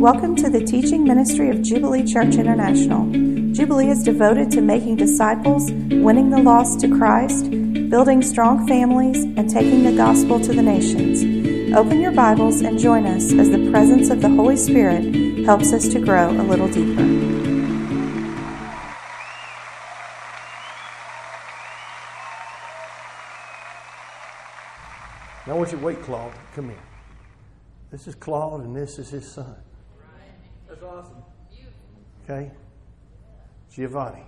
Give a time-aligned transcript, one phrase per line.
[0.00, 3.04] Welcome to the teaching ministry of Jubilee Church International.
[3.52, 7.50] Jubilee is devoted to making disciples, winning the lost to Christ,
[7.90, 11.22] building strong families, and taking the gospel to the nations.
[11.76, 15.86] Open your Bibles and join us as the presence of the Holy Spirit helps us
[15.88, 17.02] to grow a little deeper.
[25.46, 26.32] Now I want you to wait, Claude.
[26.54, 26.78] Come here.
[27.90, 29.56] This is Claude, and this is his son.
[30.80, 31.22] That's awesome.
[32.24, 32.50] Okay?
[33.70, 34.22] Giovanni.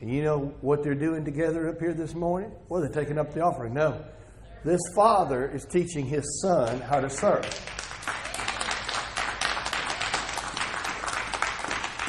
[0.00, 2.50] And you know what they're doing together up here this morning?
[2.68, 3.74] Well, they're taking up the offering.
[3.74, 4.04] No.
[4.64, 7.44] This father is teaching his son how to serve.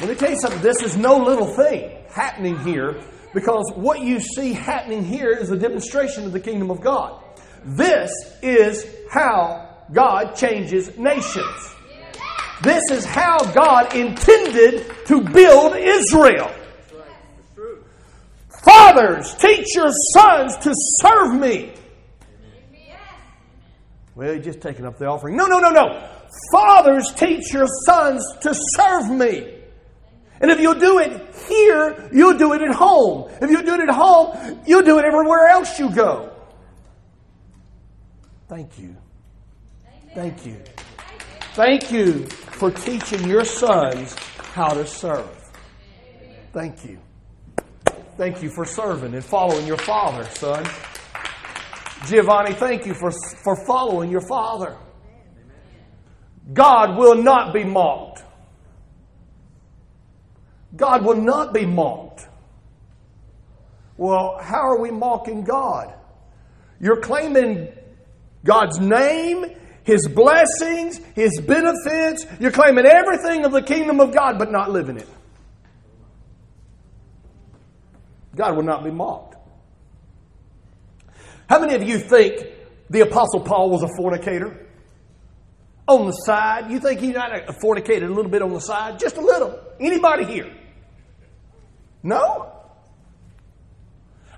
[0.00, 0.60] Let me tell you something.
[0.60, 3.00] This is no little thing happening here
[3.32, 7.22] because what you see happening here is a demonstration of the kingdom of God.
[7.64, 8.12] This
[8.42, 11.73] is how God changes nations.
[12.64, 16.50] This is how God intended to build Israel.
[18.64, 21.74] Fathers, teach your sons to serve me.
[24.14, 25.36] Well, you're just taking up the offering.
[25.36, 26.08] No, no, no, no.
[26.52, 29.58] Fathers, teach your sons to serve me.
[30.40, 33.30] And if you do it here, you'll do it at home.
[33.42, 36.32] If you do it at home, you'll do it everywhere else you go.
[38.48, 38.96] Thank you.
[40.14, 40.56] Thank you.
[41.54, 44.14] Thank you for teaching your sons
[44.54, 45.28] how to serve.
[46.52, 46.98] Thank you.
[48.16, 50.64] Thank you for serving and following your father, son.
[52.06, 53.10] Giovanni, thank you for,
[53.42, 54.76] for following your father.
[56.52, 58.22] God will not be mocked.
[60.76, 62.28] God will not be mocked.
[63.96, 65.94] Well, how are we mocking God?
[66.80, 67.72] You're claiming
[68.44, 69.46] God's name,
[69.84, 72.26] His blessings, His benefits.
[72.40, 75.08] You're claiming everything of the kingdom of God, but not living it.
[78.34, 79.36] God will not be mocked.
[81.48, 82.46] How many of you think
[82.90, 84.66] the Apostle Paul was a fornicator?
[85.86, 86.70] On the side?
[86.70, 88.98] You think he might have fornicated a little bit on the side?
[88.98, 89.60] Just a little.
[89.78, 90.50] Anybody here?
[92.02, 92.52] No?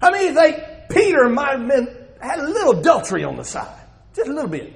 [0.01, 3.81] How many think Peter might have been had a little adultery on the side?
[4.15, 4.76] Just a little bit.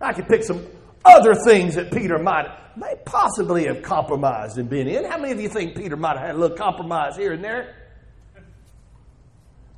[0.00, 0.66] I could pick some
[1.04, 2.46] other things that Peter might
[2.76, 5.04] may possibly have compromised and been in.
[5.04, 7.76] How many of you think Peter might have had a little compromise here and there?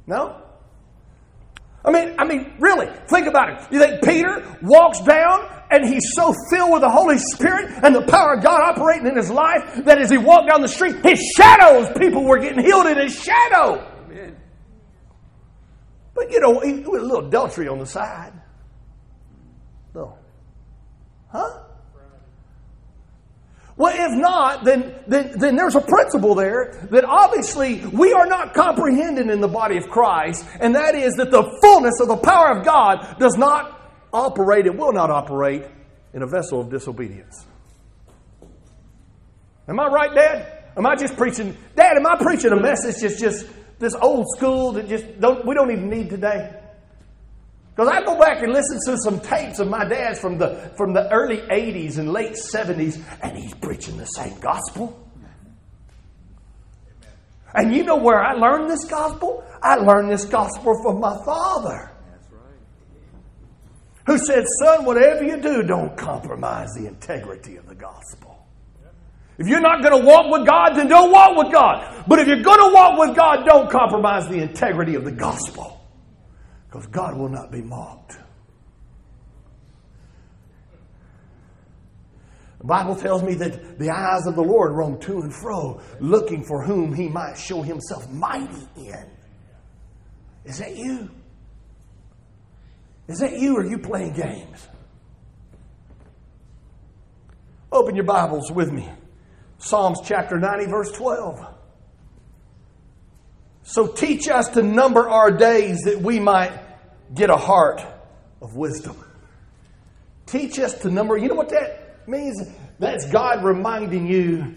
[0.06, 0.42] No?
[1.84, 3.72] I mean, I mean, really, think about it.
[3.72, 8.02] You think Peter walks down and he's so filled with the Holy Spirit and the
[8.02, 11.20] power of God operating in his life that as he walked down the street, his
[11.36, 13.86] shadows, people were getting healed in his shadow.
[14.04, 14.36] Amen.
[16.14, 18.32] But you know, he, with a little adultery on the side.
[21.36, 21.62] Huh?
[23.78, 28.54] Well, if not, then, then, then there's a principle there that obviously we are not
[28.54, 32.56] comprehending in the body of Christ, and that is that the fullness of the power
[32.56, 33.78] of God does not
[34.14, 35.64] operate, it will not operate
[36.14, 37.44] in a vessel of disobedience.
[39.68, 40.64] Am I right, Dad?
[40.78, 41.54] Am I just preaching?
[41.74, 43.46] Dad, am I preaching a message that's just
[43.78, 46.62] this old school that just don't, we don't even need today?
[47.76, 50.94] Because I go back and listen to some tapes of my dad's from the, from
[50.94, 54.98] the early 80s and late 70s, and he's preaching the same gospel.
[57.54, 59.44] And you know where I learned this gospel?
[59.62, 61.92] I learned this gospel from my father.
[64.06, 68.46] Who said, Son, whatever you do, don't compromise the integrity of the gospel.
[69.36, 72.04] If you're not going to walk with God, then don't walk with God.
[72.08, 75.75] But if you're going to walk with God, don't compromise the integrity of the gospel
[76.66, 78.18] because God will not be mocked.
[82.58, 86.44] The Bible tells me that the eyes of the Lord roam to and fro, looking
[86.44, 89.10] for whom he might show himself mighty in.
[90.44, 91.10] Is that you?
[93.08, 94.66] Is that you or are you playing games?
[97.70, 98.88] Open your Bibles with me.
[99.58, 101.55] Psalms chapter 90, verse 12.
[103.68, 106.52] So teach us to number our days that we might
[107.12, 107.82] get a heart
[108.40, 108.96] of wisdom.
[110.24, 111.16] Teach us to number.
[111.16, 112.48] You know what that means?
[112.78, 114.54] That's God reminding you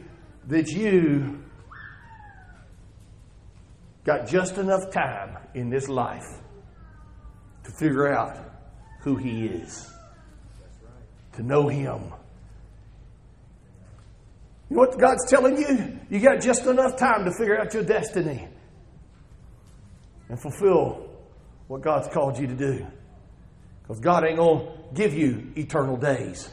[0.47, 1.43] that you
[4.03, 6.27] got just enough time in this life
[7.63, 8.37] to figure out
[9.01, 9.91] who He is,
[11.33, 12.13] to know Him.
[14.69, 15.99] You know what God's telling you?
[16.11, 18.47] You got just enough time to figure out your destiny
[20.29, 21.09] and fulfill
[21.67, 22.85] what God's called you to do.
[23.81, 26.49] Because God ain't going to give you eternal days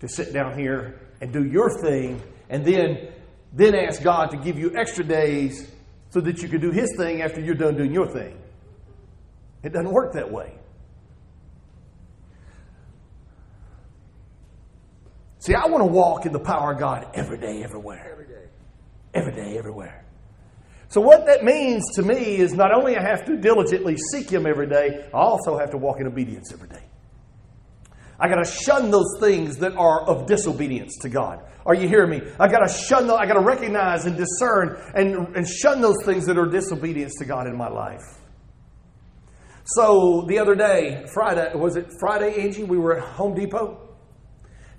[0.00, 3.08] to sit down here and do your thing and then,
[3.52, 5.70] then ask God to give you extra days
[6.10, 8.38] so that you can do His thing after you're done doing your thing.
[9.62, 10.54] It doesn't work that way.
[15.38, 18.08] See, I want to walk in the power of God every day, everywhere.
[18.12, 18.48] Every day.
[19.14, 20.01] Every day, everywhere.
[20.92, 24.46] So, what that means to me is not only I have to diligently seek Him
[24.46, 26.82] every day, I also have to walk in obedience every day.
[28.20, 31.40] I got to shun those things that are of disobedience to God.
[31.64, 32.20] Are you hearing me?
[32.38, 35.96] I got to shun those, I got to recognize and discern and, and shun those
[36.04, 38.20] things that are disobedience to God in my life.
[39.64, 42.64] So the other day, Friday, was it Friday, Angie?
[42.64, 43.81] We were at Home Depot.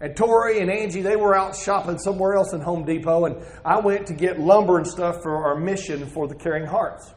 [0.03, 3.79] And Tori and Angie, they were out shopping somewhere else in Home Depot, and I
[3.79, 7.13] went to get lumber and stuff for our mission for the Caring Hearts,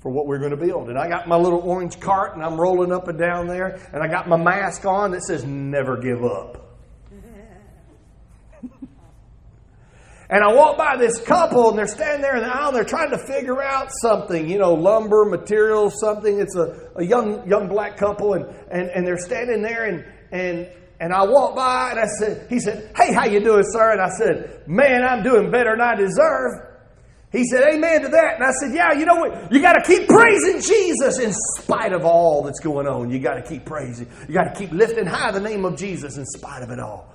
[0.00, 0.88] for what we're going to build.
[0.88, 4.02] And I got my little orange cart, and I'm rolling up and down there, and
[4.02, 6.78] I got my mask on that says "Never give up."
[10.28, 12.82] And I walk by this couple, and they're standing there in the aisle, and they're
[12.82, 16.40] trying to figure out something, you know, lumber, material, something.
[16.40, 20.68] It's a, a young young black couple, and, and, and they're standing there, and, and,
[20.98, 23.92] and I walked by, and I said, he said, hey, how you doing, sir?
[23.92, 26.66] And I said, man, I'm doing better than I deserve.
[27.32, 28.36] He said, amen to that.
[28.36, 29.52] And I said, yeah, you know what?
[29.52, 33.10] You got to keep praising Jesus in spite of all that's going on.
[33.10, 34.08] You got to keep praising.
[34.26, 37.14] You got to keep lifting high the name of Jesus in spite of it all.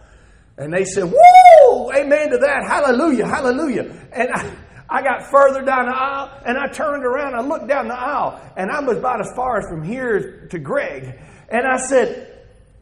[0.58, 1.92] And they said, Woo!
[1.92, 2.68] Amen to that.
[2.68, 3.84] Hallelujah, hallelujah.
[4.14, 4.54] And I,
[4.90, 7.34] I got further down the aisle and I turned around.
[7.34, 10.60] I looked down the aisle and I was about as far as from here to
[10.60, 11.20] Greg.
[11.50, 12.31] And I said,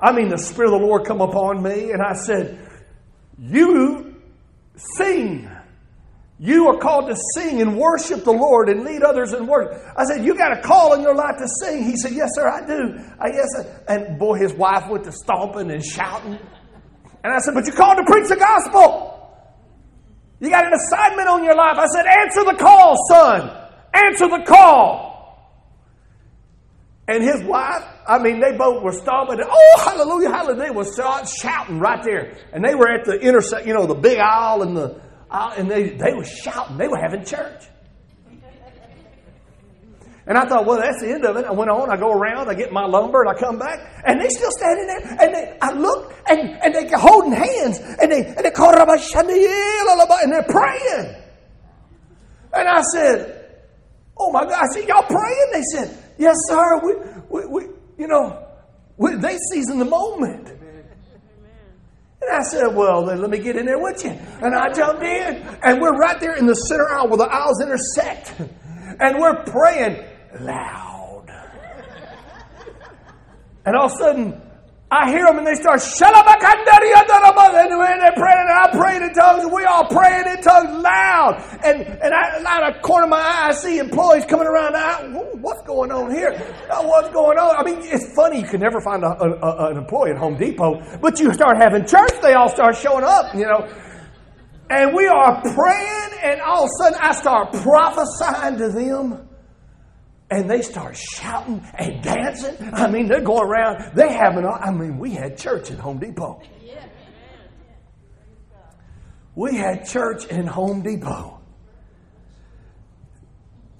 [0.01, 1.91] I mean, the Spirit of the Lord come upon me.
[1.91, 2.59] And I said,
[3.37, 4.15] You
[4.75, 5.49] sing.
[6.41, 9.83] You are called to sing and worship the Lord and lead others in worship.
[9.97, 11.83] I said, You got a call in your life to sing.
[11.83, 12.97] He said, Yes, sir, I do.
[13.19, 13.83] I guess.
[13.89, 16.39] And boy, his wife went to stomping and shouting.
[17.23, 19.17] And I said, But you're called to preach the gospel.
[20.39, 21.77] You got an assignment on your life.
[21.77, 23.67] I said, Answer the call, son.
[23.93, 25.08] Answer the call.
[27.09, 29.39] And his wife, I mean, they both were stomping.
[29.43, 30.65] Oh, hallelujah, hallelujah.
[30.67, 30.85] They were
[31.41, 32.37] shouting right there.
[32.53, 35.01] And they were at the intersect, you know, the big aisle and the
[35.31, 36.77] aisle, and they, they were shouting.
[36.77, 37.63] They were having church.
[40.27, 41.45] And I thought, well, that's the end of it.
[41.45, 44.21] I went on, I go around, I get my lumber, and I come back, and
[44.21, 45.17] they still standing there.
[45.19, 50.31] And they, I look, and, and they holding hands, and they and they call and
[50.31, 51.15] they're praying.
[52.53, 53.49] And I said,
[54.15, 55.49] oh my God, I said, y'all praying?
[55.53, 56.79] They said, yes, sir.
[56.83, 56.93] We,
[57.29, 57.63] we, we
[57.97, 58.45] you know,
[58.97, 60.49] we, they season the moment.
[62.21, 64.11] And I said, well, then let me get in there with you.
[64.11, 67.61] And I jumped in, and we're right there in the center aisle where the aisles
[67.61, 68.33] intersect.
[68.99, 70.03] And we're praying
[70.41, 71.25] loud.
[73.65, 74.41] And all of a sudden,
[74.91, 79.53] I hear them and they start, and they're praying, and I'm praying in tongues, and
[79.53, 81.59] we all praying in tongues loud.
[81.63, 84.75] And, and I, out of corner of my eye, I see employees coming around.
[84.75, 85.05] I,
[85.41, 86.31] what's going on here?
[86.71, 87.55] Uh, what's going on?
[87.55, 90.37] I mean, it's funny, you can never find a, a, a, an employee at Home
[90.37, 93.71] Depot, but you start having church, they all start showing up, you know.
[94.71, 99.28] And we are praying, and all of a sudden I start prophesying to them
[100.31, 102.55] and they start shouting and dancing.
[102.73, 103.95] I mean, they're going around.
[103.95, 104.45] They having.
[104.45, 106.41] I mean, we had church at Home Depot.
[109.35, 111.39] We had church in Home Depot,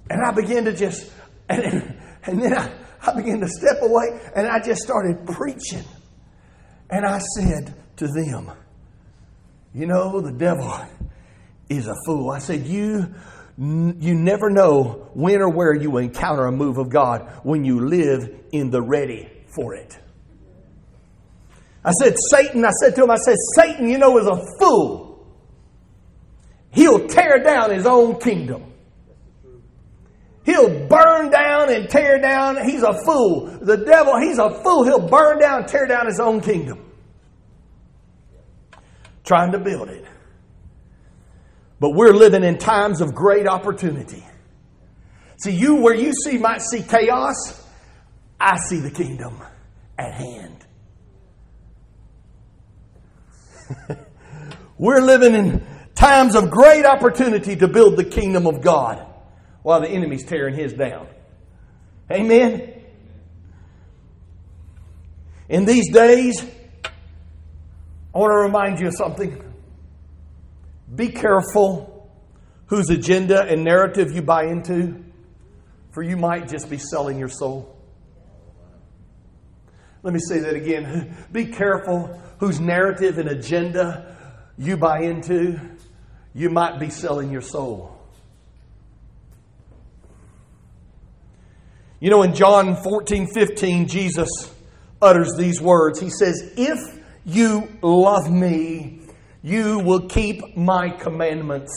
[0.08, 1.10] and I began to just,
[1.50, 5.84] and, and then I, I began to step away, and I just started preaching,
[6.88, 8.50] and I said to them,
[9.74, 10.74] "You know, the devil
[11.68, 13.14] is a fool." I said, "You."
[13.60, 18.34] You never know when or where you encounter a move of God when you live
[18.52, 19.98] in the ready for it.
[21.84, 25.26] I said, Satan, I said to him, I said, Satan, you know, is a fool.
[26.72, 28.64] He'll tear down his own kingdom.
[30.44, 32.66] He'll burn down and tear down.
[32.66, 33.46] He's a fool.
[33.60, 34.84] The devil, he's a fool.
[34.84, 36.90] He'll burn down tear down his own kingdom.
[39.22, 40.04] Trying to build it.
[41.80, 44.24] But we're living in times of great opportunity.
[45.38, 47.66] See, you where you see might see chaos,
[48.38, 49.40] I see the kingdom
[49.98, 50.66] at hand.
[54.78, 59.06] we're living in times of great opportunity to build the kingdom of God
[59.62, 61.06] while the enemy's tearing his down.
[62.12, 62.82] Amen.
[65.48, 66.44] In these days,
[68.14, 69.49] I want to remind you of something.
[70.94, 72.10] Be careful
[72.66, 75.04] whose agenda and narrative you buy into,
[75.90, 77.76] for you might just be selling your soul.
[80.02, 81.16] Let me say that again.
[81.32, 82.06] Be careful
[82.38, 84.16] whose narrative and agenda
[84.56, 85.60] you buy into.
[86.32, 87.98] You might be selling your soul.
[91.98, 94.28] You know, in John 14, 15, Jesus
[95.02, 96.00] utters these words.
[96.00, 96.78] He says, If
[97.26, 98.99] you love me,
[99.42, 101.72] you will keep my commandments.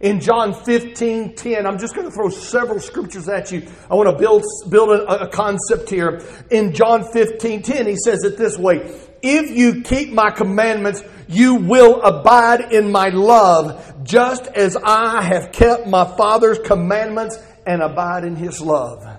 [0.00, 3.66] In John 15, 10, I'm just going to throw several scriptures at you.
[3.90, 6.22] I want to build, build a, a concept here.
[6.50, 8.76] In John 15, 10, he says it this way
[9.22, 15.50] If you keep my commandments, you will abide in my love, just as I have
[15.50, 19.17] kept my Father's commandments and abide in his love.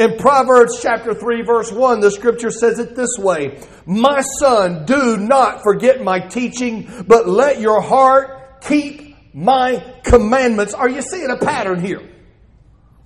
[0.00, 5.18] In Proverbs chapter 3 verse 1, the scripture says it this way, My son, do
[5.18, 10.72] not forget my teaching, but let your heart keep my commandments.
[10.72, 12.00] Are you seeing a pattern here?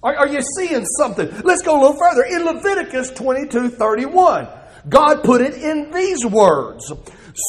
[0.05, 1.29] Are, are you seeing something?
[1.43, 2.23] Let's go a little further.
[2.31, 4.47] In Leviticus 22 31,
[4.89, 6.93] God put it in these words.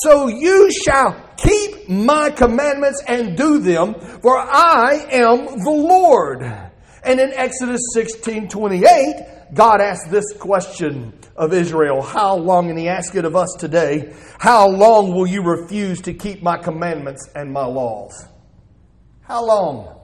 [0.01, 6.41] So you shall keep my commandments and do them, for I am the Lord.
[7.03, 12.87] And in Exodus 16 28, God asked this question of Israel How long, and He
[12.87, 17.51] asked it of us today, how long will you refuse to keep my commandments and
[17.51, 18.25] my laws?
[19.21, 19.99] How long?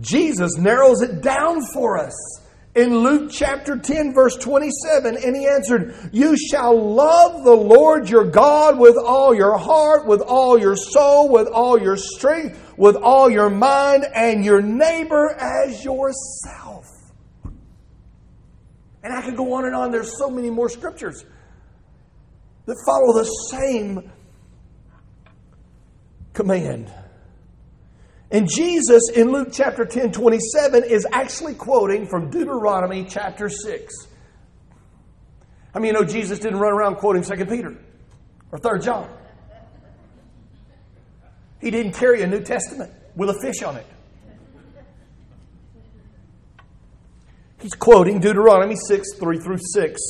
[0.00, 2.14] Jesus narrows it down for us
[2.74, 8.24] in Luke chapter 10, verse 27, and he answered, You shall love the Lord your
[8.24, 13.30] God with all your heart, with all your soul, with all your strength, with all
[13.30, 16.93] your mind, and your neighbor as yourself.
[19.04, 19.90] And I could go on and on.
[19.90, 21.24] There's so many more scriptures
[22.64, 24.10] that follow the same
[26.32, 26.90] command.
[28.30, 33.94] And Jesus in Luke chapter 10, 27 is actually quoting from Deuteronomy chapter 6.
[35.74, 37.76] I mean, you know Jesus didn't run around quoting 2 Peter
[38.50, 39.08] or 3 John?
[41.60, 43.86] He didn't carry a New Testament with a fish on it.
[47.64, 50.00] He's quoting Deuteronomy 6, 3 through 6.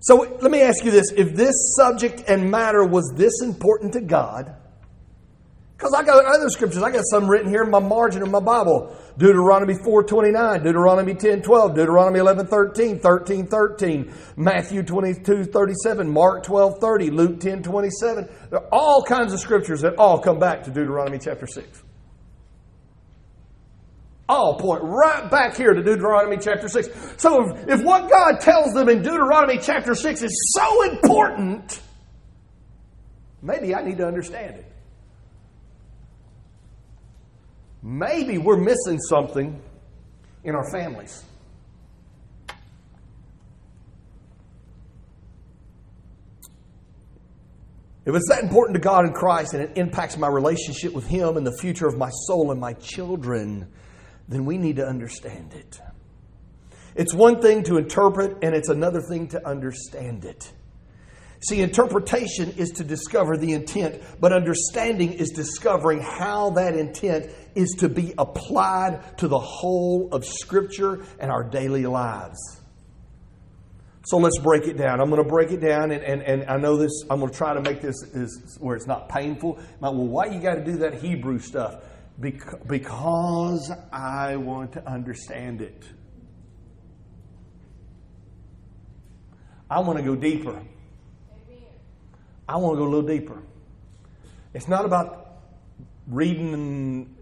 [0.00, 4.00] So let me ask you this if this subject and matter was this important to
[4.00, 4.52] God,
[5.76, 6.82] because I got other scriptures.
[6.82, 8.96] I got some written here in my margin of my Bible.
[9.16, 18.50] Deuteronomy 4.29, Deuteronomy 10.12, Deuteronomy 11.13, 13.13, Matthew 22.37, Mark 12.30, Luke 10.27.
[18.50, 21.84] There are all kinds of scriptures that all come back to Deuteronomy chapter 6.
[24.28, 26.88] All point right back here to Deuteronomy chapter 6.
[27.16, 31.80] So if, if what God tells them in Deuteronomy chapter 6 is so important,
[33.40, 34.66] maybe I need to understand it.
[37.86, 39.60] maybe we're missing something
[40.42, 41.22] in our families.
[48.04, 51.36] If it's that important to God and Christ and it impacts my relationship with Him
[51.36, 53.68] and the future of my soul and my children,
[54.28, 55.80] then we need to understand it.
[56.94, 60.52] It's one thing to interpret, and it's another thing to understand it.
[61.46, 67.76] See, interpretation is to discover the intent, but understanding is discovering how that intent is
[67.78, 72.38] to be applied to the whole of Scripture and our daily lives.
[74.06, 75.00] So let's break it down.
[75.00, 77.36] I'm going to break it down, and, and, and I know this, I'm going to
[77.36, 79.58] try to make this is where it's not painful.
[79.80, 81.82] well, why you got to do that Hebrew stuff?
[82.18, 85.84] Because I want to understand it.
[89.70, 90.62] I want to go deeper.
[92.48, 93.42] I want to go a little deeper.
[94.54, 95.40] It's not about
[96.06, 97.16] reading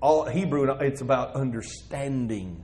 [0.00, 2.62] all Hebrew, it's about understanding.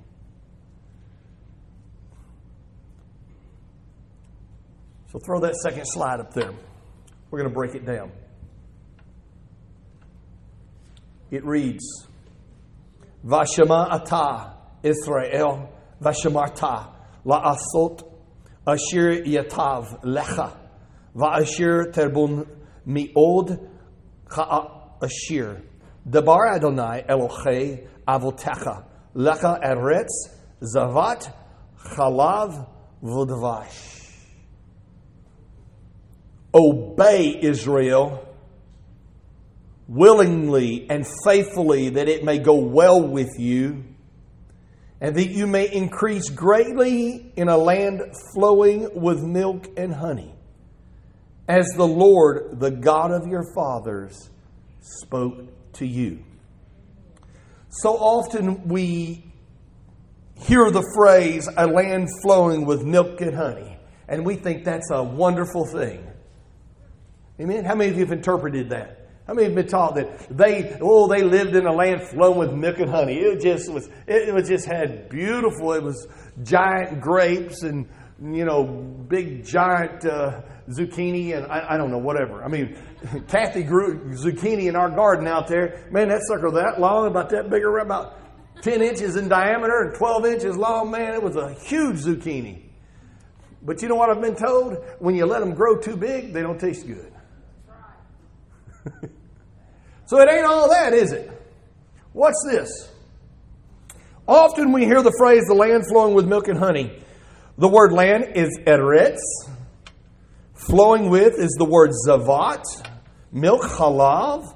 [5.11, 6.53] So throw that second slide up there.
[7.31, 8.13] We're going to break it down.
[11.33, 12.07] It reads,
[13.25, 15.67] Vashama ata Israel,
[16.03, 16.93] Vashamarta
[17.25, 18.03] la'asot
[18.67, 20.55] ashir yatav lecha
[21.17, 22.47] Va'ashir terbun
[22.85, 23.59] mi'od
[24.29, 25.63] ka'ashir.
[26.09, 28.85] Debar Adonai Elochei avotecha
[29.15, 30.29] lecha eretz
[30.63, 31.33] zavat
[31.97, 32.67] chalav
[33.03, 34.01] v'dvash.
[36.55, 38.32] Obey Israel
[39.93, 43.85] willingly and faithfully that it may go well with you
[45.01, 48.01] and that you may increase greatly in a land
[48.35, 50.35] flowing with milk and honey
[51.49, 54.31] as the Lord, the God of your fathers,
[54.81, 56.25] spoke to you.
[57.69, 59.25] So often we
[60.37, 63.77] hear the phrase, a land flowing with milk and honey,
[64.09, 66.07] and we think that's a wonderful thing.
[67.41, 67.65] Amen?
[67.65, 69.02] How many of you have interpreted that?
[69.29, 72.81] Many have been taught that they, oh, they lived in a land flowing with milk
[72.81, 73.19] and honey?
[73.19, 76.09] It just was, it was just had beautiful, it was
[76.43, 77.89] giant grapes and,
[78.21, 82.43] you know, big giant uh, zucchini and I, I, don't know, whatever.
[82.43, 82.77] I mean,
[83.29, 85.89] Kathy grew zucchini in our garden out there.
[85.93, 88.19] Man, that sucker that long, about that big, about
[88.63, 90.91] 10 inches in diameter and 12 inches long.
[90.91, 92.71] Man, it was a huge zucchini.
[93.63, 94.79] But you know what I've been told?
[94.99, 97.12] When you let them grow too big, they don't taste good.
[100.07, 101.31] so it ain't all that, is it?
[102.13, 102.91] What's this?
[104.27, 107.03] Often we hear the phrase the land flowing with milk and honey.
[107.59, 109.19] The word land is eretz.
[110.55, 112.63] Flowing with is the word zavat,
[113.33, 114.55] milk halav,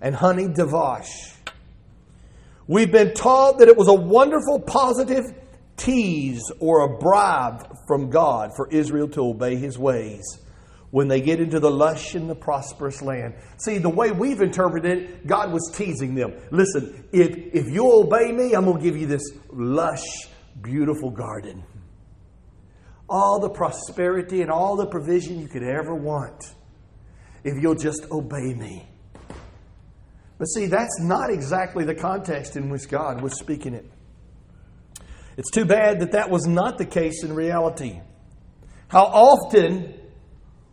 [0.00, 1.36] and honey devash.
[2.66, 5.24] We've been taught that it was a wonderful positive
[5.76, 10.22] tease or a bribe from God for Israel to obey his ways
[10.92, 13.34] when they get into the lush and the prosperous land.
[13.64, 16.34] See, the way we've interpreted it, God was teasing them.
[16.50, 20.04] Listen, if, if you obey me, I'm going to give you this lush,
[20.60, 21.64] beautiful garden.
[23.08, 26.44] All the prosperity and all the provision you could ever want
[27.42, 28.86] if you'll just obey me.
[30.36, 33.90] But see, that's not exactly the context in which God was speaking it.
[35.38, 37.98] It's too bad that that was not the case in reality.
[38.88, 40.01] How often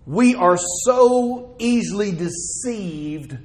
[0.09, 3.37] we are so easily deceived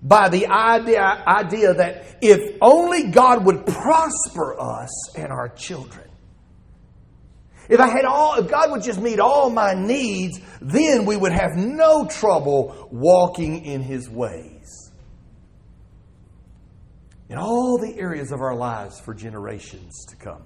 [0.00, 6.08] by the idea, idea that if only God would prosper us and our children.
[7.68, 11.32] If I had all, if God would just meet all my needs, then we would
[11.32, 14.90] have no trouble walking in His ways.
[17.28, 20.42] In all the areas of our lives for generations to come.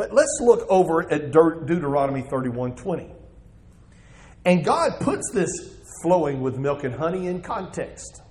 [0.00, 3.12] But let's look over at Deuteronomy 31 20.
[4.46, 5.50] And God puts this
[6.02, 8.22] flowing with milk and honey in context.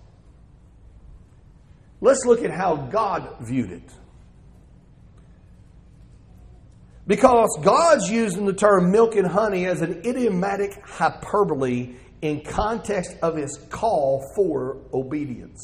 [2.02, 3.88] Let's look at how God viewed it.
[7.06, 13.36] Because God's using the term milk and honey as an idiomatic hyperbole in context of
[13.36, 15.62] his call for obedience.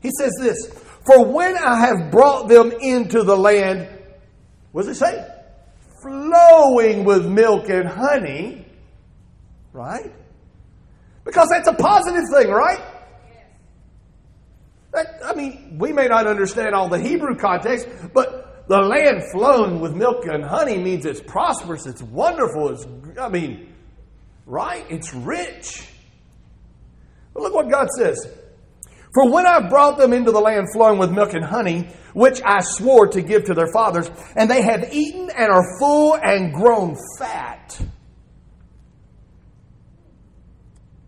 [0.00, 0.66] He says this
[1.06, 3.93] For when I have brought them into the land
[4.74, 5.24] what does it say?
[6.02, 8.66] Flowing with milk and honey,
[9.72, 10.12] right?
[11.24, 12.80] Because that's a positive thing, right?
[14.92, 19.78] That, I mean, we may not understand all the Hebrew context, but the land flowing
[19.78, 22.84] with milk and honey means it's prosperous, it's wonderful, it's,
[23.16, 23.72] I mean,
[24.44, 24.84] right?
[24.90, 25.88] It's rich.
[27.32, 28.26] But look what God says.
[29.14, 32.60] For when I brought them into the land flowing with milk and honey, which I
[32.62, 36.96] swore to give to their fathers, and they have eaten and are full and grown
[37.18, 37.78] fat,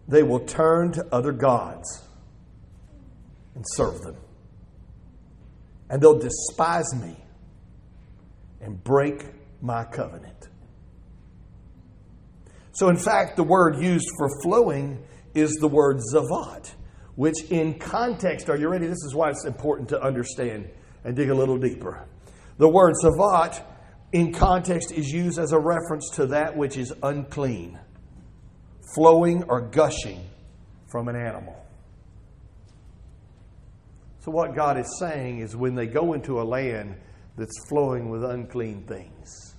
[0.09, 2.03] they will turn to other gods
[3.55, 4.16] and serve them.
[5.88, 7.16] And they'll despise me
[8.61, 9.25] and break
[9.62, 10.49] my covenant.
[12.73, 15.03] So, in fact, the word used for flowing
[15.35, 16.75] is the word zavat
[17.16, 18.87] which in context, are you ready?
[18.87, 20.69] This is why it's important to understand
[21.07, 22.05] and dig a little deeper.
[22.59, 23.62] The word zavat
[24.12, 27.79] in context is used as a reference to that which is unclean,
[28.95, 30.21] flowing or gushing
[30.90, 31.64] from an animal.
[34.19, 36.97] So, what God is saying is when they go into a land
[37.37, 39.55] that's flowing with unclean things.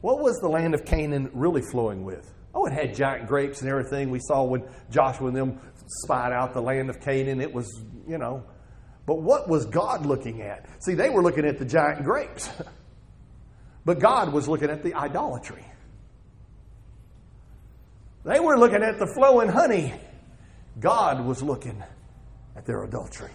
[0.00, 2.32] What was the land of Canaan really flowing with?
[2.54, 4.10] Oh, it had giant grapes and everything.
[4.10, 7.40] We saw when Joshua and them spied out the land of Canaan.
[7.40, 8.44] It was, you know.
[9.06, 10.66] But what was God looking at?
[10.82, 12.48] See, they were looking at the giant grapes.
[13.84, 15.64] but God was looking at the idolatry.
[18.24, 19.92] They were looking at the flowing honey.
[20.80, 21.82] God was looking
[22.56, 23.30] at their adultery.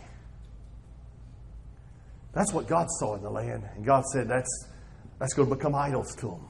[2.34, 3.64] That's what God saw in the land.
[3.76, 4.68] And God said that's,
[5.20, 6.48] that's going to become idols to them.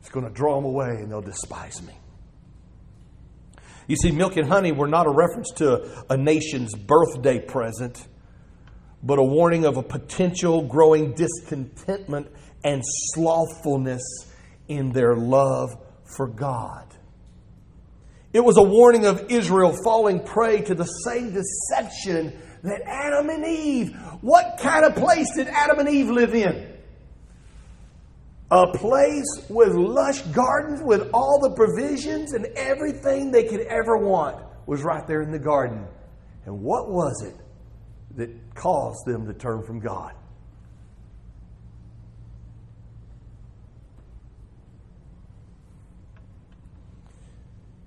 [0.00, 1.94] It's going to draw them away and they'll despise me.
[3.88, 8.06] You see, milk and honey were not a reference to a nation's birthday present,
[9.02, 12.28] but a warning of a potential growing discontentment
[12.62, 14.02] and slothfulness
[14.68, 15.70] in their love
[16.04, 16.84] for God.
[18.34, 23.44] It was a warning of Israel falling prey to the same deception that Adam and
[23.46, 23.96] Eve.
[24.20, 26.77] What kind of place did Adam and Eve live in?
[28.50, 34.42] A place with lush gardens with all the provisions and everything they could ever want
[34.66, 35.86] was right there in the garden.
[36.46, 37.36] And what was it
[38.16, 40.12] that caused them to turn from God?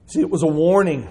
[0.08, 1.08] See, it was a warning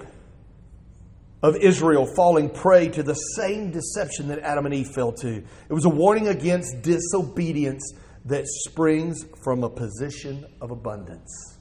[1.42, 5.36] of Israel falling prey to the same deception that Adam and Eve fell to.
[5.38, 7.94] It was a warning against disobedience
[8.26, 11.59] that springs from a position of abundance.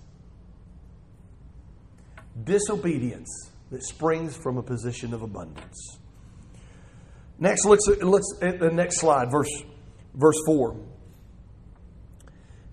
[2.44, 3.30] Disobedience
[3.72, 5.98] that springs from a position of abundance.
[7.38, 9.50] Next, let's, let's at the next slide, verse,
[10.14, 10.76] verse 4.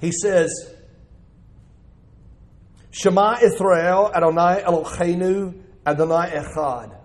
[0.00, 0.50] He says,
[2.90, 6.96] Shema Israel Adonai Eloheinu Adonai Echad.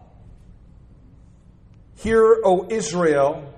[1.97, 3.50] Hear, O Israel,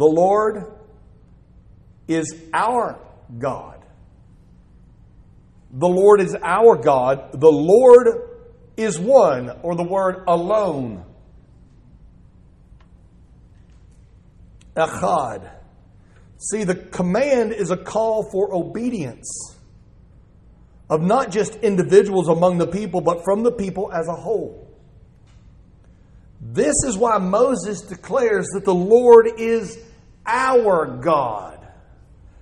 [0.00, 0.64] the Lord
[2.08, 2.98] is our
[3.38, 3.84] God.
[5.70, 7.38] The Lord is our God.
[7.38, 8.08] The Lord
[8.78, 11.04] is one, or the word alone.
[14.74, 15.50] Echad.
[16.38, 19.28] See, the command is a call for obedience
[20.88, 24.66] of not just individuals among the people, but from the people as a whole.
[26.40, 29.89] This is why Moses declares that the Lord is
[30.30, 31.58] our God.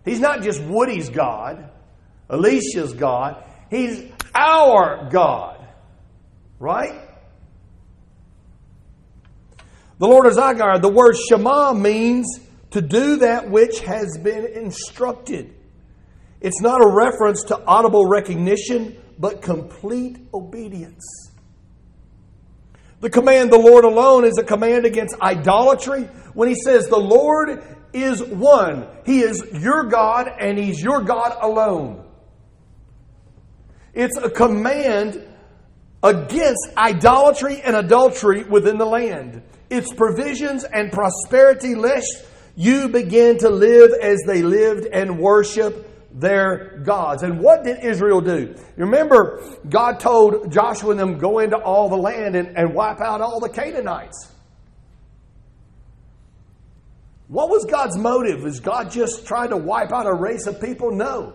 [0.04, 1.70] He's not just Woody's God,
[2.28, 3.42] Alicia's God.
[3.70, 5.66] He's our God.
[6.58, 7.08] Right?
[9.98, 10.82] The Lord is our God.
[10.82, 15.54] The word Shema means to do that which has been instructed.
[16.40, 21.04] It's not a reference to audible recognition, but complete obedience.
[23.00, 26.02] The command, the Lord alone, is a command against idolatry.
[26.34, 31.36] When he says the Lord is one, he is your God and he's your God
[31.40, 32.04] alone.
[33.94, 35.22] It's a command
[36.02, 39.42] against idolatry and adultery within the land.
[39.70, 42.24] Its provisions and prosperity, lest
[42.56, 47.22] you begin to live as they lived and worship their gods.
[47.22, 48.54] And what did Israel do?
[48.76, 53.00] You remember, God told Joshua and them, go into all the land and, and wipe
[53.00, 54.32] out all the Canaanites.
[57.28, 58.46] What was God's motive?
[58.46, 60.90] Is God just trying to wipe out a race of people?
[60.90, 61.34] No.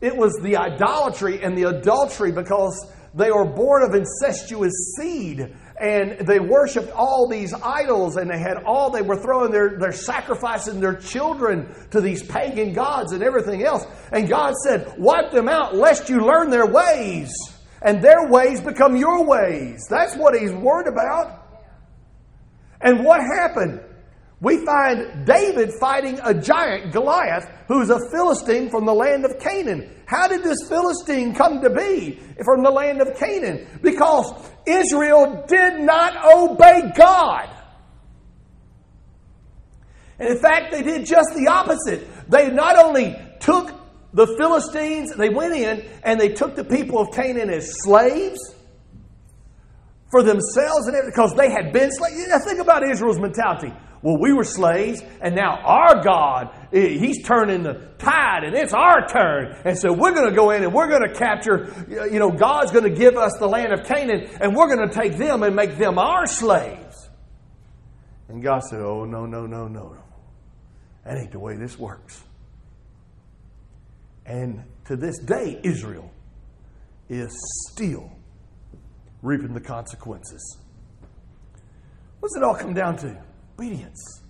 [0.00, 6.26] It was the idolatry and the adultery because they were born of incestuous seed and
[6.26, 10.80] they worshiped all these idols and they had all they were throwing their, their sacrificing
[10.80, 15.74] their children to these pagan gods and everything else and god said wipe them out
[15.74, 17.32] lest you learn their ways
[17.82, 21.44] and their ways become your ways that's what he's worried about
[22.80, 23.80] and what happened
[24.44, 29.90] we find David fighting a giant, Goliath, who's a Philistine from the land of Canaan.
[30.04, 33.66] How did this Philistine come to be from the land of Canaan?
[33.80, 34.32] Because
[34.66, 37.48] Israel did not obey God.
[40.18, 42.06] And in fact, they did just the opposite.
[42.30, 43.72] They not only took
[44.12, 48.38] the Philistines, they went in and they took the people of Canaan as slaves
[50.10, 52.44] for themselves and because they had been slaves.
[52.44, 53.72] Think about Israel's mentality.
[54.04, 58.74] Well, we were slaves, and now our God, eh, He's turning the tide, and it's
[58.74, 59.56] our turn.
[59.64, 62.70] And so we're going to go in and we're going to capture, you know, God's
[62.70, 65.56] going to give us the land of Canaan, and we're going to take them and
[65.56, 67.08] make them our slaves.
[68.28, 69.96] And God said, Oh, no, no, no, no.
[71.06, 72.22] That ain't the way this works.
[74.26, 76.10] And to this day, Israel
[77.08, 77.34] is
[77.70, 78.12] still
[79.22, 80.58] reaping the consequences.
[82.20, 83.24] What's it all come down to?
[83.58, 84.22] Obedience.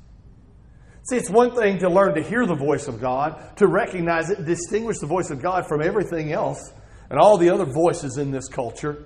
[1.09, 4.45] See, it's one thing to learn to hear the voice of God, to recognize it,
[4.45, 6.73] distinguish the voice of God from everything else
[7.11, 9.05] and all the other voices in this culture.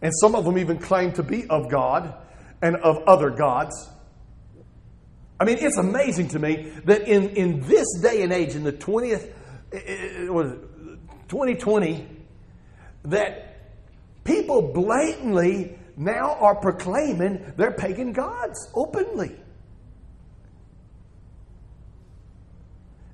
[0.00, 2.14] And some of them even claim to be of God
[2.62, 3.88] and of other gods.
[5.38, 8.72] I mean, it's amazing to me that in, in this day and age, in the
[8.72, 9.32] 20th,
[10.30, 10.52] was
[11.28, 12.06] 2020,
[13.04, 13.58] that
[14.24, 19.36] people blatantly now are proclaiming their pagan gods openly.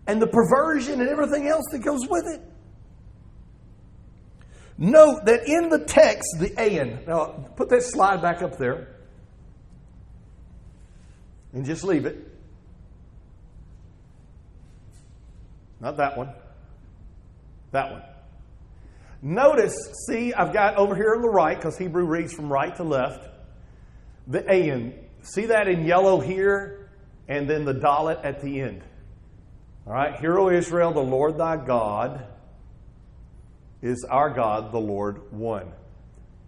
[0.07, 2.42] And the perversion and everything else that goes with it.
[4.77, 8.88] Note that in the text, the ayin, now put that slide back up there
[11.55, 12.18] and just leave it.
[15.81, 16.31] Not that one.
[17.70, 18.03] That one.
[19.27, 19.75] Notice,
[20.07, 23.27] see, I've got over here on the right, because Hebrew reads from right to left,
[24.27, 24.93] the ayin.
[25.23, 26.91] See that in yellow here,
[27.27, 28.83] and then the dalet at the end.
[29.87, 32.27] All right, Hear, O Israel, the Lord thy God
[33.81, 35.73] is our God, the Lord one.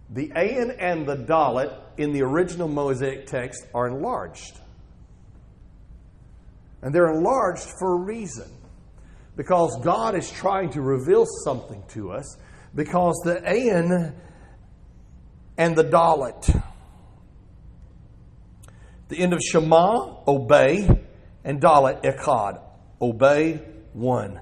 [0.09, 4.59] The Ayin and the Dalet in the original Mosaic text are enlarged.
[6.81, 8.49] And they're enlarged for a reason.
[9.35, 12.37] Because God is trying to reveal something to us.
[12.75, 14.13] Because the Ayin
[15.57, 16.63] and the Dalet.
[19.09, 20.87] the end of Shema, obey,
[21.43, 22.59] and Dalet, Echad,
[23.01, 23.61] obey
[23.93, 24.41] one.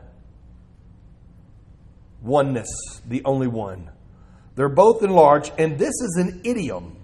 [2.22, 3.92] Oneness, the only one.
[4.56, 6.98] They're both enlarged, and this is an idiom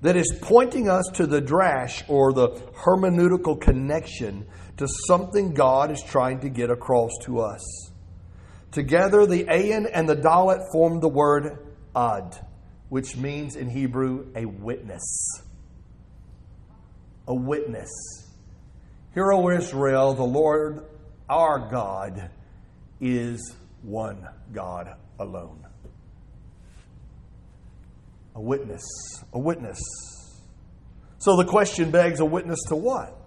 [0.00, 2.48] that is pointing us to the drash or the
[2.84, 7.87] hermeneutical connection to something God is trying to get across to us.
[8.70, 11.58] Together, the Ayin and the Dalet form the word
[11.96, 12.36] Ad,
[12.88, 15.42] which means in Hebrew a witness.
[17.26, 17.90] A witness.
[19.14, 20.84] Hear, O Israel, the Lord
[21.28, 22.30] our God
[23.00, 25.66] is one God alone.
[28.34, 28.84] A witness.
[29.32, 29.80] A witness.
[31.18, 33.17] So the question begs a witness to what?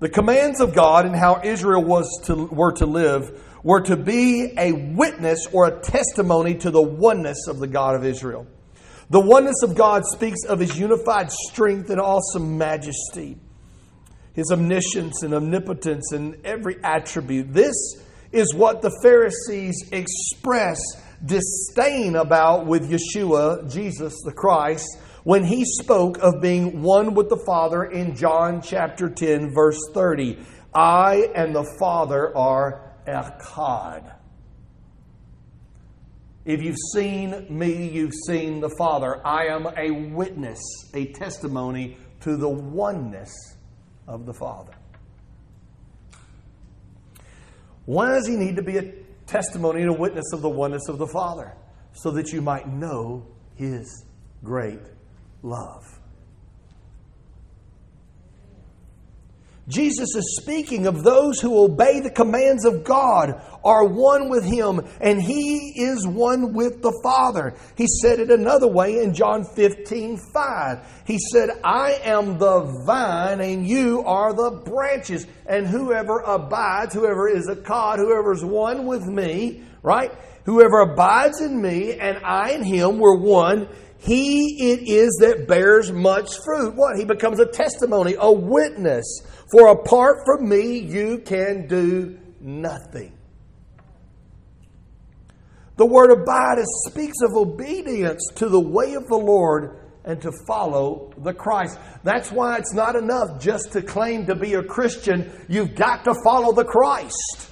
[0.00, 4.54] The commands of God and how Israel was to, were to live were to be
[4.56, 8.46] a witness or a testimony to the oneness of the God of Israel.
[9.10, 13.38] The oneness of God speaks of his unified strength and awesome majesty,
[14.34, 17.52] his omniscience and omnipotence and every attribute.
[17.52, 17.74] This
[18.30, 20.78] is what the Pharisees express
[21.24, 24.86] disdain about with Yeshua, Jesus the Christ,
[25.28, 30.38] when he spoke of being one with the Father in John chapter 10, verse 30.
[30.74, 34.10] I and the Father are echad.
[36.46, 39.20] If you've seen me, you've seen the Father.
[39.22, 40.62] I am a witness,
[40.94, 43.34] a testimony to the oneness
[44.06, 44.72] of the Father.
[47.84, 48.94] Why does he need to be a
[49.26, 51.54] testimony and a witness of the oneness of the Father?
[51.92, 54.06] So that you might know his
[54.42, 54.80] great
[55.42, 55.98] love.
[59.68, 64.80] Jesus is speaking of those who obey the commands of God, are one with Him,
[64.98, 67.54] and He is one with the Father.
[67.76, 71.02] He said it another way in John 15 5.
[71.06, 75.26] He said, I am the vine, and you are the branches.
[75.44, 80.12] And whoever abides, whoever is echad, whoever is one with me, right?
[80.44, 83.68] Whoever abides in me, and I in Him, we're one.
[83.98, 86.74] He it is that bears much fruit.
[86.74, 86.96] What?
[86.96, 89.22] He becomes a testimony, a witness.
[89.50, 93.18] For apart from me, you can do nothing.
[95.76, 96.58] The word abide
[96.88, 101.78] speaks of obedience to the way of the Lord and to follow the Christ.
[102.02, 105.30] That's why it's not enough just to claim to be a Christian.
[105.48, 107.50] You've got to follow the Christ.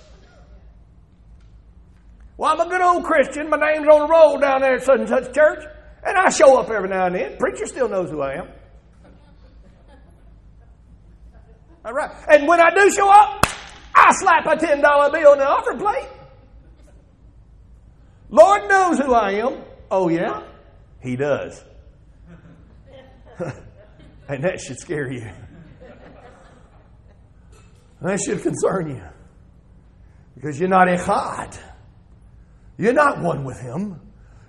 [2.37, 3.49] Well, I'm a good old Christian.
[3.49, 5.65] My name's on the roll down there at such and such church.
[6.07, 7.37] And I show up every now and then.
[7.37, 8.49] Preacher still knows who I am.
[11.85, 12.11] All right.
[12.29, 13.45] And when I do show up,
[13.93, 16.09] I slap a $10 bill on the offering plate.
[18.31, 19.63] Lord knows who I am.
[19.91, 20.43] Oh, yeah?
[21.03, 21.65] He does.
[24.29, 25.29] and that should scare you.
[28.01, 29.03] That should concern you.
[30.37, 31.59] Because you're not a echad.
[32.79, 34.06] You're not one with Him.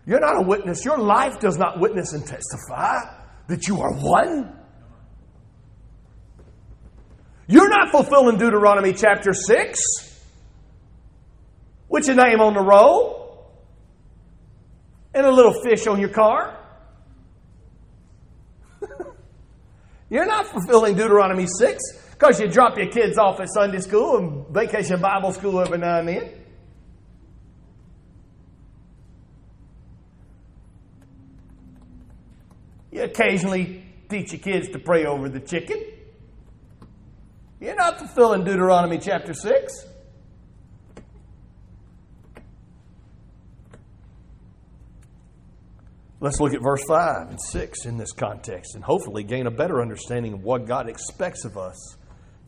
[0.08, 0.86] You're not a witness.
[0.86, 2.96] Your life does not witness and testify
[3.48, 4.58] that you are one.
[7.48, 9.80] You're not fulfilling Deuteronomy chapter 6.
[11.89, 13.52] With your name on the roll
[15.13, 16.58] and a little fish on your car.
[20.10, 24.48] You're not fulfilling Deuteronomy 6 because you drop your kids off at Sunday school and
[24.54, 26.47] vacation Bible school every now and then.
[32.98, 35.80] You occasionally teach your kids to pray over the chicken.
[37.60, 39.86] You're not fulfilling Deuteronomy chapter 6.
[46.20, 49.80] Let's look at verse 5 and 6 in this context and hopefully gain a better
[49.80, 51.98] understanding of what God expects of us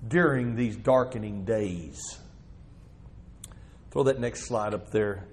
[0.08, 2.00] during these darkening days.
[3.92, 5.28] Throw that next slide up there.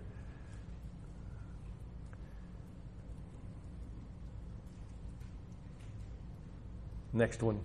[7.17, 7.61] Next one.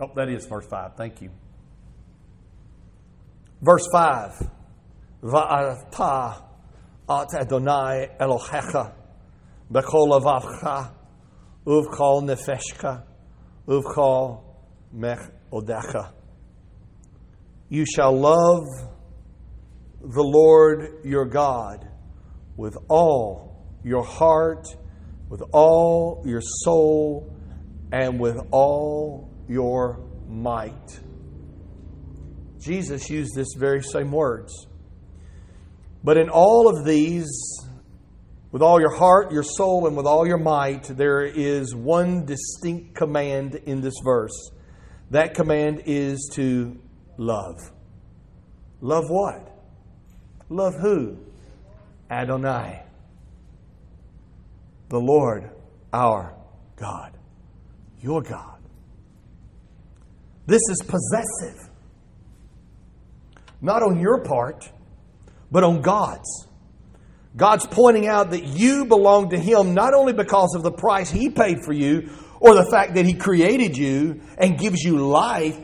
[0.00, 0.96] Oh, that is verse 5.
[0.96, 1.30] Thank you.
[3.62, 4.50] Verse 5.
[5.22, 6.42] Va'ata
[7.08, 8.92] at Adonai Elohecha
[9.72, 10.90] b'chol avavcha
[11.64, 13.04] uvchol nefeshka
[13.68, 14.42] uvchol
[14.92, 15.20] mech
[15.52, 16.10] odecha.
[17.68, 18.64] You shall love
[20.00, 21.88] the Lord your God
[22.56, 24.66] with all your heart,
[25.28, 27.33] with all your soul,
[27.92, 31.00] and with all your might.
[32.58, 34.66] Jesus used this very same words.
[36.02, 37.30] But in all of these,
[38.50, 42.94] with all your heart, your soul, and with all your might, there is one distinct
[42.94, 44.50] command in this verse.
[45.10, 46.78] That command is to
[47.16, 47.56] love.
[48.80, 49.50] Love what?
[50.48, 51.18] Love who?
[52.10, 52.82] Adonai,
[54.88, 55.50] the Lord
[55.92, 56.34] our
[56.76, 57.16] God,
[58.04, 58.60] your God.
[60.46, 61.70] This is possessive.
[63.62, 64.70] Not on your part,
[65.50, 66.46] but on God's.
[67.34, 71.30] God's pointing out that you belong to Him not only because of the price He
[71.30, 75.58] paid for you or the fact that He created you and gives you life,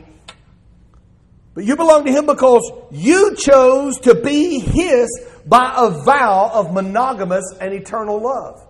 [1.53, 5.07] but you belong to Him because you chose to be His
[5.45, 8.67] by a vow of monogamous and eternal love.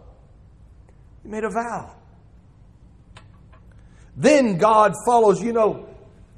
[1.23, 2.00] You made a vow.
[4.21, 5.89] Then God follows, you know,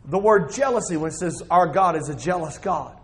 [0.06, 2.98] the word jealousy when it says our God is a jealous God.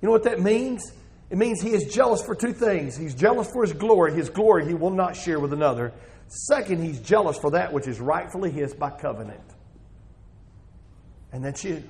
[0.00, 0.92] You know what that means?
[1.28, 2.96] It means he is jealous for two things.
[2.96, 4.14] He's jealous for his glory.
[4.14, 5.92] His glory he will not share with another.
[6.28, 9.44] Second, he's jealous for that which is rightfully his by covenant.
[11.32, 11.84] And that's you.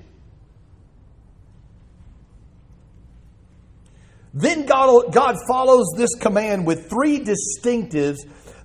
[4.33, 8.17] Then God, God follows this command with three distinctives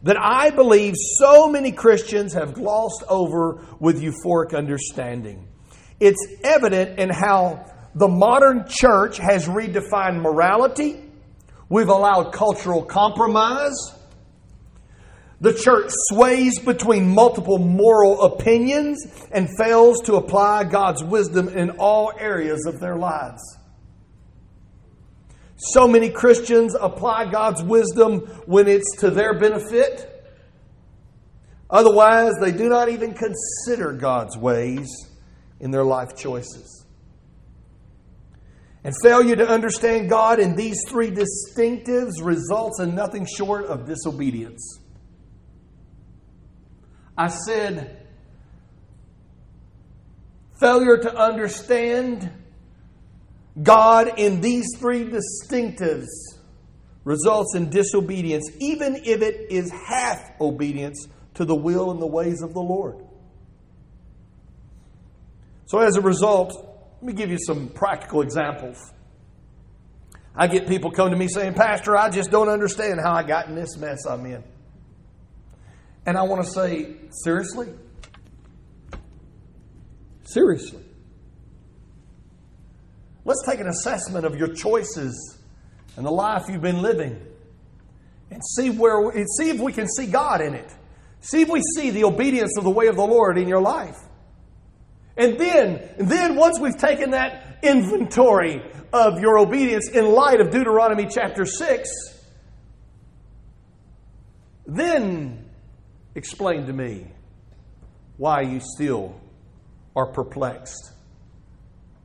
[0.02, 5.48] that I believe so many Christians have glossed over with euphoric understanding.
[6.00, 11.00] It's evident in how the modern church has redefined morality.
[11.68, 13.74] We've allowed cultural compromise.
[15.40, 22.12] The church sways between multiple moral opinions and fails to apply God's wisdom in all
[22.18, 23.42] areas of their lives.
[25.70, 30.08] So many Christians apply God's wisdom when it's to their benefit.
[31.70, 34.88] Otherwise, they do not even consider God's ways
[35.60, 36.84] in their life choices.
[38.82, 44.80] And failure to understand God in these three distinctives results in nothing short of disobedience.
[47.16, 48.04] I said,
[50.58, 52.41] failure to understand
[53.60, 56.06] God in these three distinctives
[57.04, 62.42] results in disobedience, even if it is half obedience to the will and the ways
[62.42, 62.96] of the Lord.
[65.66, 66.54] So, as a result,
[67.00, 68.78] let me give you some practical examples.
[70.34, 73.48] I get people come to me saying, Pastor, I just don't understand how I got
[73.48, 74.42] in this mess I'm in.
[76.06, 77.68] And I want to say, seriously?
[80.24, 80.82] Seriously.
[83.24, 85.38] Let's take an assessment of your choices
[85.96, 87.20] and the life you've been living
[88.30, 90.70] and see where and see if we can see God in it.
[91.20, 93.96] See if we see the obedience of the way of the Lord in your life.
[95.16, 100.50] And then, and then once we've taken that inventory of your obedience in light of
[100.50, 101.90] Deuteronomy chapter 6,
[104.66, 105.48] then
[106.14, 107.06] explain to me
[108.16, 109.20] why you still
[109.94, 110.92] are perplexed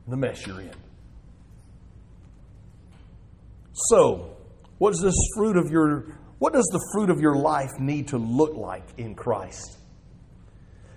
[0.06, 0.70] in the mess you're in.
[3.86, 4.36] So,
[4.78, 8.18] what does this fruit of your what does the fruit of your life need to
[8.18, 9.76] look like in Christ?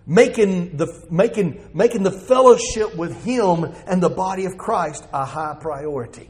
[0.06, 5.58] Making the, making, making the fellowship with Him and the body of Christ a high
[5.60, 6.30] priority.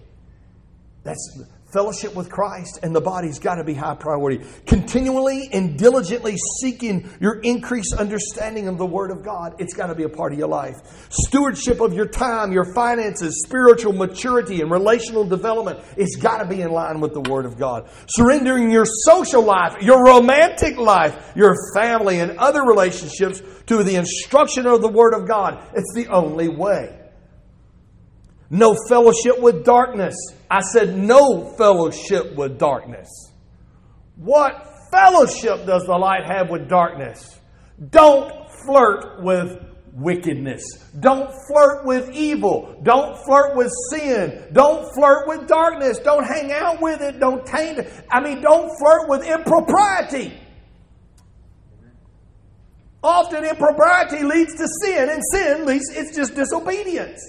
[1.04, 4.46] That's Fellowship with Christ and the body's got to be high priority.
[4.66, 9.96] Continually and diligently seeking your increased understanding of the Word of God, it's got to
[9.96, 10.76] be a part of your life.
[11.10, 16.62] Stewardship of your time, your finances, spiritual maturity, and relational development, it's got to be
[16.62, 17.90] in line with the Word of God.
[18.08, 24.68] Surrendering your social life, your romantic life, your family, and other relationships to the instruction
[24.68, 26.98] of the Word of God, it's the only way.
[28.50, 30.16] No fellowship with darkness.
[30.52, 33.08] I said, no fellowship with darkness.
[34.18, 37.40] What fellowship does the light have with darkness?
[37.90, 40.64] Don't flirt with wickedness.
[41.00, 42.78] Don't flirt with evil.
[42.84, 44.50] Don't flirt with sin.
[44.52, 46.00] Don't flirt with darkness.
[46.00, 47.22] Don't hang out with it.
[47.22, 47.90] Don't taint it.
[48.12, 50.38] I mean, don't flirt with impropriety.
[53.02, 57.22] Often impropriety leads to sin, and sin leads, it's just disobedience.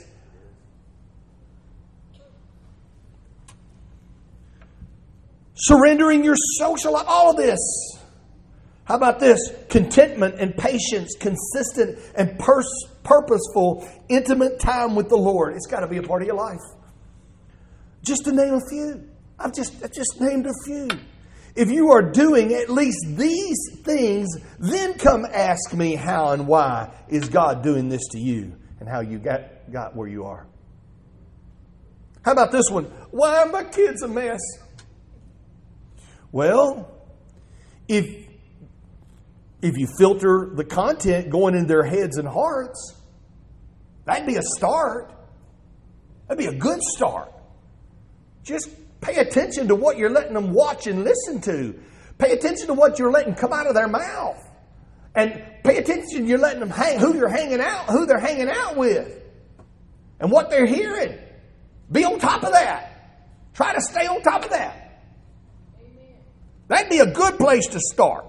[5.63, 7.59] Surrendering your social life, all of this.
[8.85, 9.39] How about this?
[9.69, 15.55] Contentment and patience, consistent and pers- purposeful, intimate time with the Lord.
[15.55, 16.59] It's got to be a part of your life.
[18.05, 19.09] Just to name a few.
[19.39, 20.89] I've just, I just named a few.
[21.55, 26.93] If you are doing at least these things, then come ask me how and why
[27.09, 30.47] is God doing this to you and how you got, got where you are.
[32.25, 32.85] How about this one?
[33.11, 34.41] Why are my kids a mess?
[36.33, 36.91] Well,
[37.87, 38.07] if
[39.63, 42.97] if you filter the content going in their heads and hearts,
[44.05, 45.13] that'd be a start.
[46.27, 47.33] That'd be a good start.
[48.43, 48.71] Just
[49.01, 51.79] pay attention to what you're letting them watch and listen to.
[52.19, 54.39] Pay attention to what you're letting come out of their mouth.
[55.15, 58.49] And pay attention to you're letting them hang who you're hanging out, who they're hanging
[58.49, 59.23] out with.
[60.19, 61.19] And what they're hearing.
[61.91, 62.89] Be on top of that.
[63.55, 64.82] Try to stay on top of that.
[66.69, 68.27] That'd be a good place to start.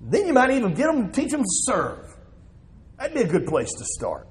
[0.00, 2.16] Then you might even get them, to teach them to serve.
[2.98, 4.26] That'd be a good place to start.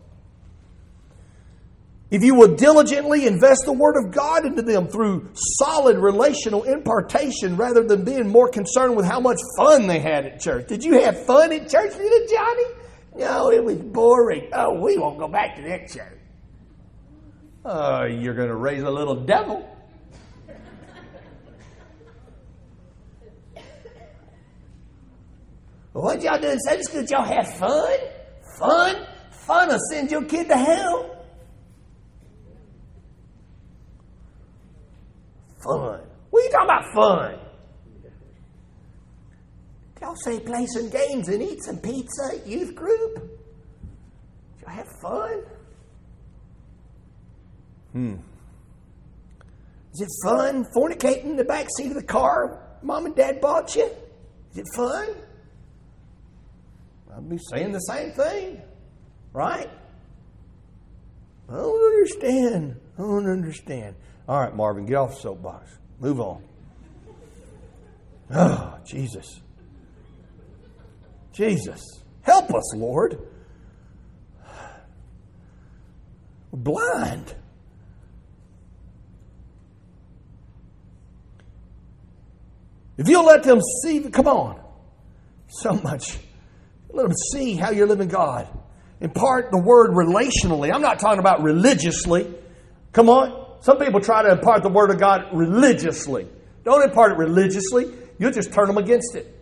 [2.10, 7.58] If you will diligently invest the Word of God into them through solid relational impartation
[7.58, 10.68] rather than being more concerned with how much fun they had at church.
[10.68, 12.64] Did you have fun at church, little Johnny?
[13.18, 14.50] No, it was boring.
[14.54, 16.18] Oh, we won't go back to that church.
[17.66, 19.68] Oh, you're going to raise a little devil.
[25.98, 27.04] What y'all do in Sunday school?
[27.06, 27.98] Y'all have fun?
[28.60, 29.08] Fun?
[29.32, 31.26] Fun will send your kid to hell.
[35.64, 36.02] Fun.
[36.30, 37.40] What are you talking about fun?
[40.00, 43.42] Y'all say play some games and eat some pizza youth group?
[44.62, 45.42] Y'all have fun?
[47.94, 48.16] Hmm.
[49.96, 53.76] Is it fun fornicating in the back seat of the car mom and dad bought
[53.76, 53.90] you?
[54.52, 55.08] Is it fun?
[57.18, 58.62] I'd be saying the same thing,
[59.34, 59.70] right?
[61.50, 62.80] I don't understand.
[62.96, 63.96] I don't understand.
[64.28, 65.72] All right, Marvin, get off the soapbox.
[66.00, 66.44] Move on.
[68.30, 69.42] Oh, Jesus.
[71.32, 71.82] Jesus.
[72.22, 73.18] Help us, Lord.
[76.52, 77.34] We're blind.
[82.98, 84.62] If you'll let them see, come on.
[85.48, 86.20] So much
[86.98, 88.48] let them see how you're living God.
[89.00, 90.74] Impart the word relationally.
[90.74, 92.34] I'm not talking about religiously.
[92.92, 93.46] Come on.
[93.62, 96.28] Some people try to impart the word of God religiously.
[96.64, 97.94] Don't impart it religiously.
[98.18, 99.34] You'll just turn them against it.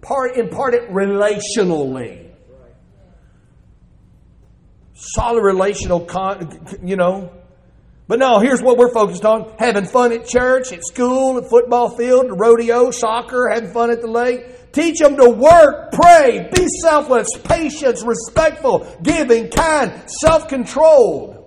[0.00, 2.30] Part, impart it relationally.
[4.94, 7.32] Solid relational, con, you know.
[8.06, 11.96] But no, here's what we're focused on having fun at church, at school, at football
[11.96, 14.46] field, rodeo, soccer, having fun at the lake.
[14.74, 21.43] Teach them to work, pray, be selfless, patient, respectful, giving, kind, self controlled.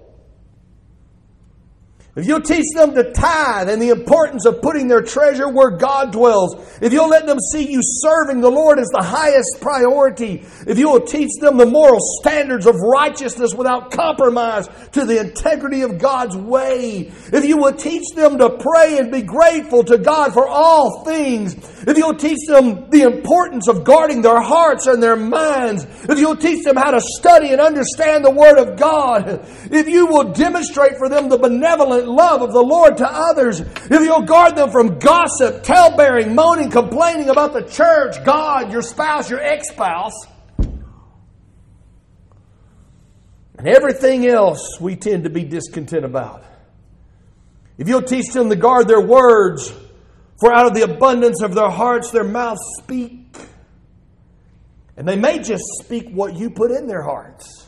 [2.17, 6.11] If you'll teach them to tithe and the importance of putting their treasure where God
[6.11, 10.79] dwells, if you'll let them see you serving the Lord as the highest priority, if
[10.79, 15.99] you will teach them the moral standards of righteousness without compromise to the integrity of
[15.99, 20.47] God's way, if you will teach them to pray and be grateful to God for
[20.47, 21.53] all things,
[21.87, 26.35] if you'll teach them the importance of guarding their hearts and their minds, if you'll
[26.35, 30.97] teach them how to study and understand the Word of God, if you will demonstrate
[30.97, 34.99] for them the benevolent love of the Lord to others, if you'll guard them from
[34.99, 40.13] gossip, talebearing, moaning, complaining about the church, God, your spouse, your ex spouse,
[43.57, 46.43] and everything else we tend to be discontent about.
[47.77, 49.73] If you'll teach them to guard their words,
[50.39, 53.37] for out of the abundance of their hearts their mouths speak.
[54.95, 57.67] And they may just speak what you put in their hearts.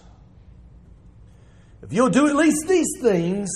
[1.82, 3.50] If you'll do at least these things,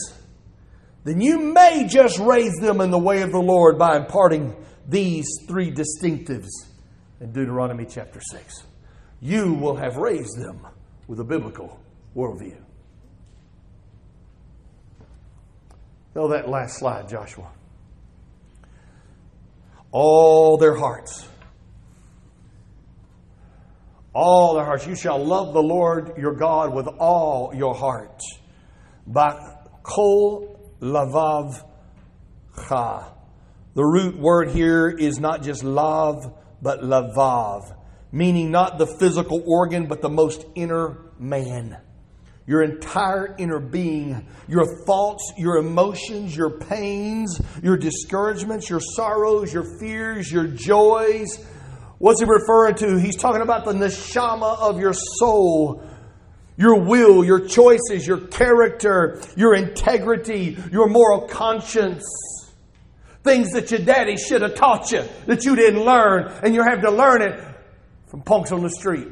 [1.03, 4.55] then you may just raise them in the way of the Lord by imparting
[4.87, 6.49] these three distinctives
[7.19, 8.63] in Deuteronomy chapter 6.
[9.21, 10.65] You will have raised them
[11.07, 11.79] with a biblical
[12.15, 12.57] worldview.
[16.15, 17.49] Know that last slide, Joshua.
[19.91, 21.27] All their hearts.
[24.13, 24.85] All their hearts.
[24.85, 28.21] You shall love the Lord your God with all your heart.
[29.07, 29.37] By
[29.81, 30.52] kol
[30.83, 31.63] lavav
[32.67, 33.13] cha.
[33.73, 36.17] The root word here is not just lav,
[36.61, 37.75] but lavav,
[38.11, 41.77] meaning not the physical organ, but the most inner man.
[42.45, 49.79] Your entire inner being, your thoughts, your emotions, your pains, your discouragements, your sorrows, your
[49.79, 51.39] fears, your joys.
[51.99, 52.99] What's he referring to?
[52.99, 55.81] He's talking about the neshama of your soul
[56.55, 62.03] Your will, your choices, your character, your integrity, your moral conscience.
[63.23, 66.81] Things that your daddy should have taught you that you didn't learn, and you have
[66.81, 67.41] to learn it
[68.07, 69.07] from punks on the street.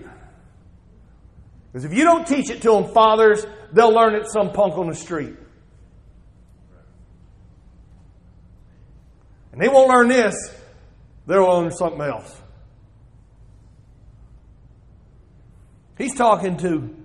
[1.72, 4.88] Because if you don't teach it to them, fathers, they'll learn it some punk on
[4.88, 5.34] the street.
[9.54, 10.36] And they won't learn this,
[11.26, 12.42] they'll learn something else.
[15.98, 17.01] He's talking to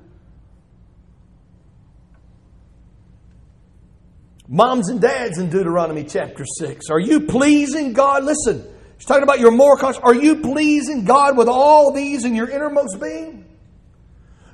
[4.48, 6.90] moms and dads in Deuteronomy chapter 6.
[6.90, 8.24] Are you pleasing God?
[8.24, 8.64] Listen,
[8.96, 10.04] he's talking about your moral conscience.
[10.04, 13.44] Are you pleasing God with all these in your innermost being?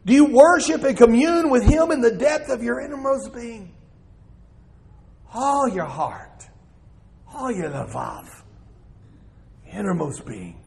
[0.05, 3.73] Do you worship and commune with Him in the depth of your innermost being?
[5.33, 6.49] All your heart,
[7.33, 8.29] all your lavav,
[9.73, 10.62] innermost being.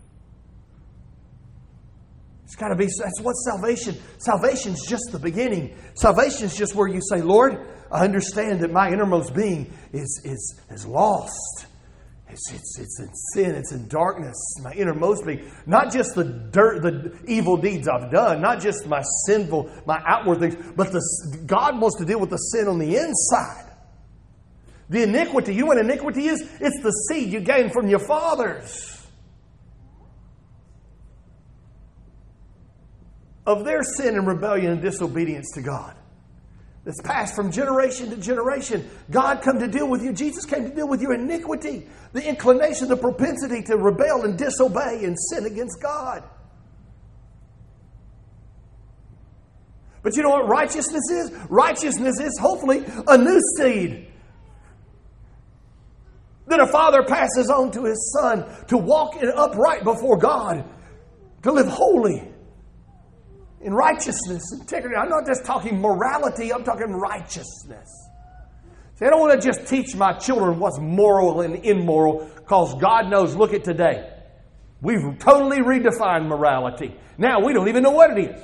[2.56, 5.76] It's got to be, that's what salvation, salvation's just the beginning.
[5.96, 10.86] Salvation's just where you say, Lord, I understand that my innermost being is, is, is
[10.86, 11.66] lost.
[12.30, 15.52] It's, it's, it's in sin, it's in darkness, my innermost being.
[15.66, 20.40] Not just the dirt, the evil deeds I've done, not just my sinful, my outward
[20.40, 23.70] things, but the, God wants to deal with the sin on the inside.
[24.88, 26.40] The iniquity, you know what iniquity is?
[26.62, 28.95] It's the seed you gain from your fathers.
[33.46, 35.96] Of their sin and rebellion and disobedience to God
[36.86, 38.88] that's passed from generation to generation.
[39.10, 40.14] God come to deal with you.
[40.14, 45.04] Jesus came to deal with your iniquity, the inclination, the propensity to rebel and disobey
[45.04, 46.24] and sin against God.
[50.04, 51.32] But you know what righteousness is?
[51.50, 54.08] Righteousness is hopefully a new seed
[56.46, 60.64] that a father passes on to his son to walk in upright before God,
[61.42, 62.35] to live holy
[63.62, 64.96] in righteousness, integrity.
[64.96, 67.90] I'm not just talking morality, I'm talking righteousness.
[68.96, 73.10] See, I don't want to just teach my children what's moral and immoral because God
[73.10, 74.10] knows, look at today.
[74.82, 76.96] We've totally redefined morality.
[77.18, 78.42] Now we don't even know what it is.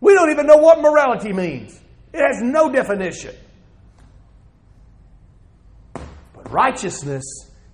[0.00, 1.80] We don't even know what morality means.
[2.12, 3.34] It has no definition.
[5.94, 7.24] But righteousness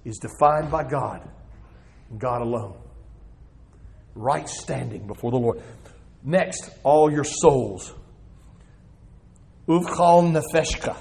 [0.04, 1.28] is defined by God,
[2.16, 2.78] God alone.
[4.14, 5.62] Right standing before the Lord.
[6.22, 7.92] Next, all your souls.
[9.68, 10.96] Uvchal nefeshka.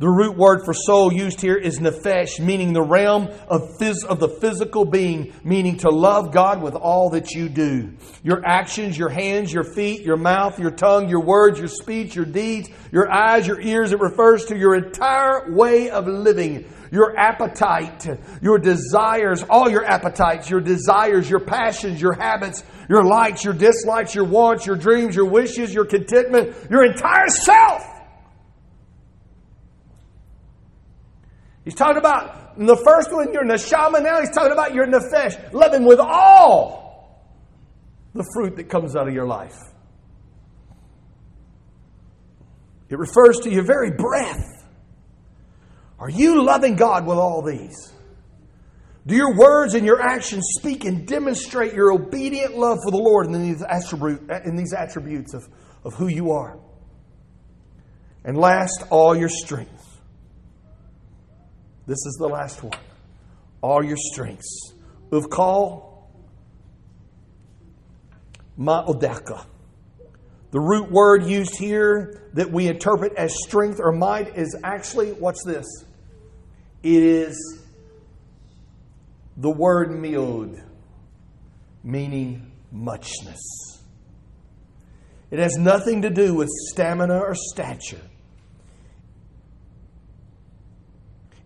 [0.00, 4.18] The root word for soul used here is nefesh, meaning the realm of, phys- of
[4.18, 7.92] the physical being, meaning to love God with all that you do.
[8.24, 12.24] Your actions, your hands, your feet, your mouth, your tongue, your words, your speech, your
[12.24, 13.92] deeds, your eyes, your ears.
[13.92, 18.06] It refers to your entire way of living your appetite,
[18.42, 24.12] your desires, all your appetites, your desires, your passions, your habits, your likes, your dislikes,
[24.12, 27.93] your wants, your dreams, your wishes, your contentment, your entire self.
[31.64, 34.02] He's talking about the first one, your neshama.
[34.02, 36.84] Now he's talking about your nefesh, living with all
[38.14, 39.56] the fruit that comes out of your life.
[42.88, 44.64] It refers to your very breath.
[45.98, 47.92] Are you loving God with all these?
[49.06, 53.26] Do your words and your actions speak and demonstrate your obedient love for the Lord
[53.26, 53.62] in these,
[54.44, 55.46] in these attributes of,
[55.84, 56.58] of who you are?
[58.24, 59.83] And last, all your strength.
[61.86, 62.78] This is the last one.
[63.60, 64.72] All your strengths.
[65.10, 65.94] Uvkal
[68.58, 69.46] ma'odaka.
[70.50, 75.44] The root word used here that we interpret as strength or might is actually, what's
[75.44, 75.66] this?
[76.82, 77.60] It is
[79.36, 80.62] the word miod,
[81.82, 83.40] meaning muchness.
[85.30, 88.00] It has nothing to do with stamina or stature.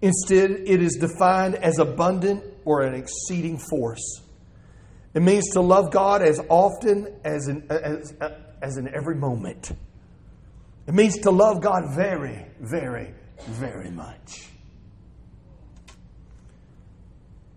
[0.00, 4.22] Instead, it is defined as abundant or an exceeding force.
[5.14, 8.14] It means to love God as often as in, as,
[8.62, 9.72] as in every moment.
[10.86, 14.46] It means to love God very, very, very much.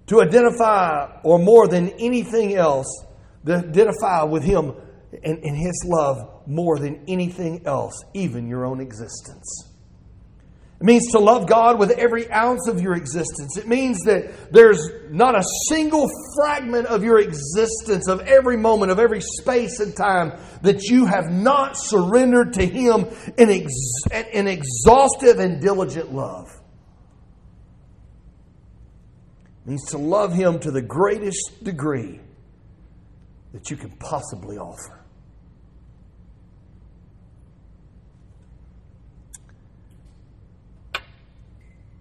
[0.08, 2.88] To identify, or more than anything else,
[3.46, 4.74] to identify with Him
[5.24, 9.71] and, and His love more than anything else, even your own existence.
[10.82, 13.56] It means to love God with every ounce of your existence.
[13.56, 18.98] It means that there's not a single fragment of your existence, of every moment, of
[18.98, 23.06] every space and time, that you have not surrendered to Him
[23.38, 26.48] in, ex- in exhaustive and diligent love.
[29.64, 32.20] It means to love Him to the greatest degree
[33.54, 35.01] that you can possibly offer.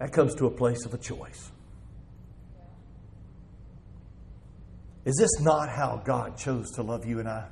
[0.01, 1.51] That comes to a place of a choice.
[5.05, 7.47] Is this not how God chose to love you and I?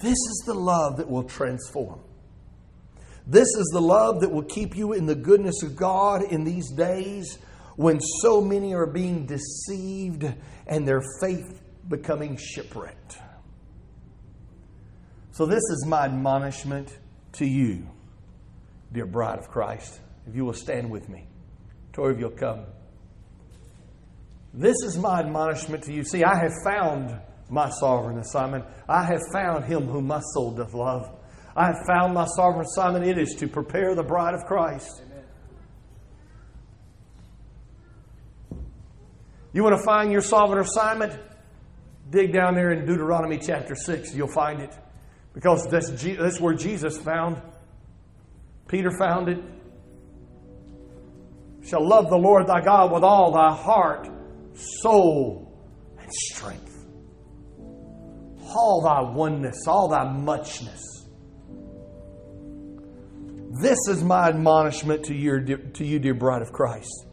[0.00, 2.00] This is the love that will transform.
[3.26, 6.70] This is the love that will keep you in the goodness of God in these
[6.70, 7.38] days
[7.76, 10.24] when so many are being deceived
[10.66, 13.18] and their faith becoming shipwrecked.
[15.32, 16.96] So, this is my admonishment
[17.32, 17.86] to you,
[18.92, 20.00] dear bride of Christ.
[20.30, 21.26] If you will stand with me,
[21.92, 22.64] Tori, if you'll come.
[24.54, 26.04] This is my admonishment to you.
[26.04, 28.64] See, I have found my sovereign assignment.
[28.88, 31.18] I have found him whom my soul doth love.
[31.56, 33.06] I have found my sovereign assignment.
[33.06, 35.02] It is to prepare the bride of Christ.
[39.52, 41.18] You want to find your sovereign assignment?
[42.08, 44.14] Dig down there in Deuteronomy chapter 6.
[44.14, 44.72] You'll find it.
[45.34, 47.42] Because that's, that's where Jesus found.
[48.68, 49.42] Peter found it.
[51.70, 54.08] Shall love the Lord thy God with all thy heart,
[54.54, 55.56] soul,
[56.00, 56.84] and strength.
[58.42, 61.06] All thy oneness, all thy muchness.
[63.62, 65.44] This is my admonishment to you,
[65.74, 67.06] to you, dear bride of Christ.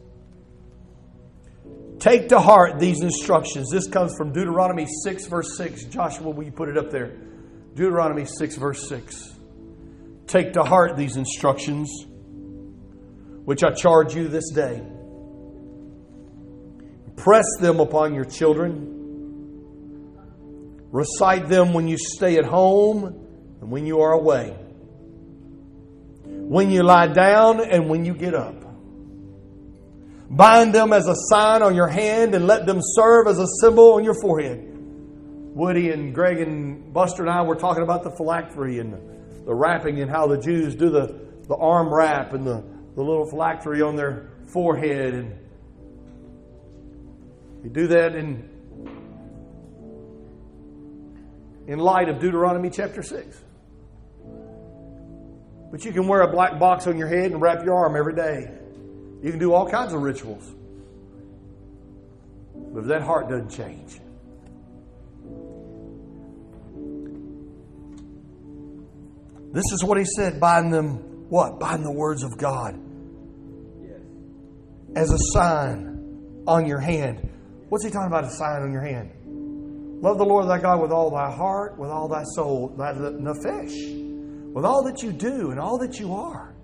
[2.00, 3.70] Take to heart these instructions.
[3.70, 5.84] This comes from Deuteronomy 6, verse 6.
[5.84, 7.16] Joshua, will you put it up there?
[7.74, 9.38] Deuteronomy 6, verse 6.
[10.26, 12.06] Take to heart these instructions,
[13.48, 14.82] which I charge you this day.
[17.16, 18.94] Press them upon your children.
[20.92, 23.04] Recite them when you stay at home
[23.60, 24.54] and when you are away
[26.48, 28.54] when you lie down and when you get up.
[30.30, 33.94] Bind them as a sign on your hand and let them serve as a symbol
[33.94, 34.64] on your forehead.
[34.64, 38.94] Woody and Greg and Buster and I were talking about the phylactery and
[39.46, 42.64] the wrapping and how the Jews do the, the arm wrap and the,
[42.98, 45.14] the little phylactery on their forehead.
[45.14, 45.38] And
[47.62, 48.50] we do that in,
[51.68, 53.44] in light of Deuteronomy chapter 6.
[55.70, 58.16] But you can wear a black box on your head and wrap your arm every
[58.16, 58.50] day.
[59.22, 60.52] You can do all kinds of rituals.
[62.52, 64.00] But if that heart doesn't change,
[69.52, 71.60] this is what he said bind them, what?
[71.60, 72.86] Bind the words of God
[74.98, 77.30] as a sign on your hand.
[77.68, 79.12] What's he talking about, a sign on your hand?
[80.02, 83.98] Love the Lord thy God with all thy heart, with all thy soul, thy nefesh
[84.52, 86.54] with all that you do and all that you are.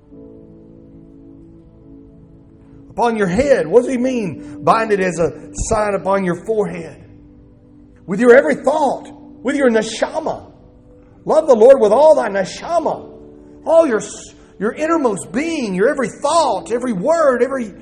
[2.90, 4.64] Upon your head, what does he mean?
[4.64, 7.08] Bind it as a sign upon your forehead.
[8.06, 10.52] With your every thought, with your neshama.
[11.24, 14.00] Love the Lord with all thy neshama, all your,
[14.58, 17.72] your innermost being, your every thought, every word, every,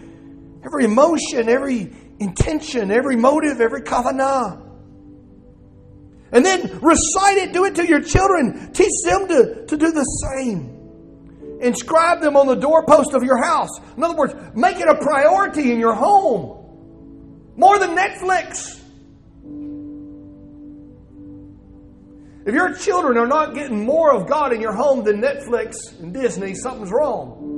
[0.64, 4.68] every emotion, every intention, every motive, every kavanah.
[6.32, 8.72] And then recite it, do it to your children.
[8.72, 10.78] Teach them to, to do the same.
[11.60, 13.70] Inscribe them on the doorpost of your house.
[13.96, 17.52] In other words, make it a priority in your home.
[17.56, 18.80] More than Netflix.
[22.44, 26.12] If your children are not getting more of God in your home than Netflix and
[26.12, 27.51] Disney, something's wrong.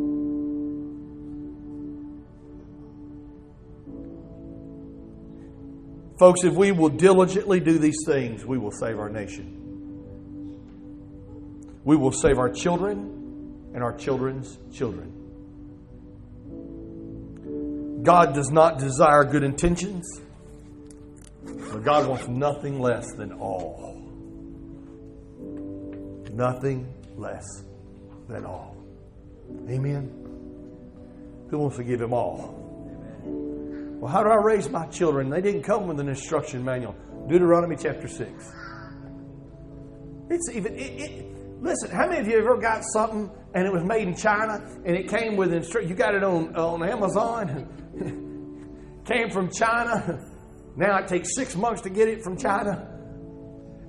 [6.25, 9.61] Folks, if we will diligently do these things, we will save our nation.
[11.85, 15.12] We will save our children and our children's children.
[18.03, 20.22] God does not desire good intentions,
[21.45, 23.95] but God wants nothing less than all.
[26.33, 27.45] Nothing less
[28.29, 28.79] than all.
[29.68, 30.09] Amen.
[31.51, 32.64] Who wants to give him all?
[34.05, 35.31] Well, how do I raise my children?
[35.31, 36.95] They didn't come with an instruction manual.
[37.27, 38.53] Deuteronomy chapter 6.
[40.29, 43.83] It's even, it, it, listen, how many of you ever got something and it was
[43.83, 45.89] made in China and it came with instruction?
[45.89, 47.67] You got it on, on Amazon,
[49.07, 50.23] came from China.
[50.77, 52.87] Now it takes six months to get it from China.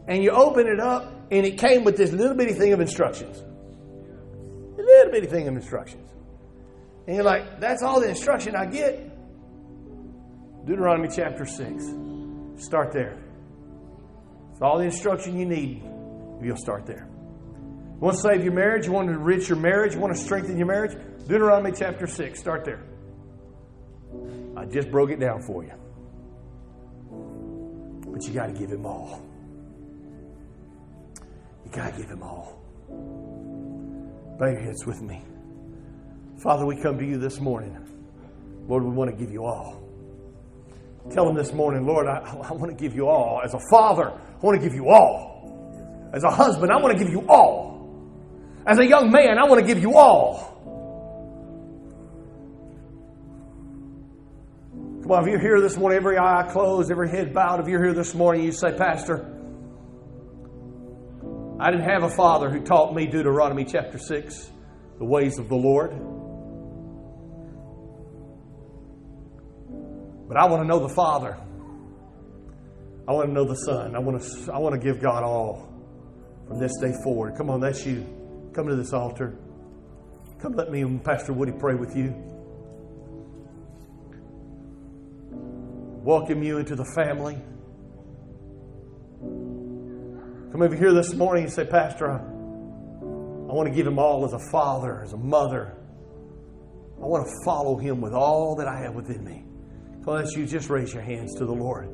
[0.08, 3.40] And you open it up and it came with this little bitty thing of instructions.
[3.40, 6.10] A little bitty thing of instructions.
[7.08, 9.05] And you're like, that's all the instruction I get.
[10.66, 11.86] Deuteronomy chapter 6.
[12.58, 13.18] Start there.
[14.52, 15.84] It's all the instruction you need.
[16.42, 17.08] You'll start there.
[17.08, 18.88] You want to save your marriage?
[18.88, 19.94] You want to enrich your marriage?
[19.94, 20.98] You want to strengthen your marriage?
[21.28, 22.40] Deuteronomy chapter 6.
[22.40, 22.84] Start there.
[24.58, 25.74] I just broke it down for you.
[28.12, 29.22] But you got to give him all.
[31.64, 32.62] You got to give him all.
[34.40, 35.22] Bow your heads with me.
[36.42, 37.78] Father, we come to you this morning.
[38.68, 39.85] Lord, we want to give you all.
[41.12, 43.42] Tell him this morning, Lord, I, I want to give you all.
[43.44, 46.10] As a father, I want to give you all.
[46.14, 47.76] As a husband, I want to give you all.
[48.66, 50.54] As a young man, I want to give you all.
[55.04, 57.84] Come on, if you're here this morning, every eye closed, every head bowed, if you're
[57.84, 59.32] here this morning, you say, Pastor,
[61.60, 64.50] I didn't have a father who taught me Deuteronomy chapter 6,
[64.98, 66.15] the ways of the Lord.
[70.28, 71.38] But I want to know the Father.
[73.08, 73.96] I want to know the Son.
[73.96, 75.72] I want to, I want to give God all
[76.48, 77.36] from this day forward.
[77.38, 78.06] Come on, that's you.
[78.54, 79.38] Come to this altar.
[80.42, 82.14] Come let me and Pastor Woody pray with you.
[86.04, 87.38] Welcome you into the family.
[90.52, 94.24] Come over here this morning and say, Pastor, I, I want to give him all
[94.26, 95.76] as a father, as a mother.
[97.02, 99.44] I want to follow him with all that I have within me.
[100.08, 101.90] Unless you just raise your hands to the Lord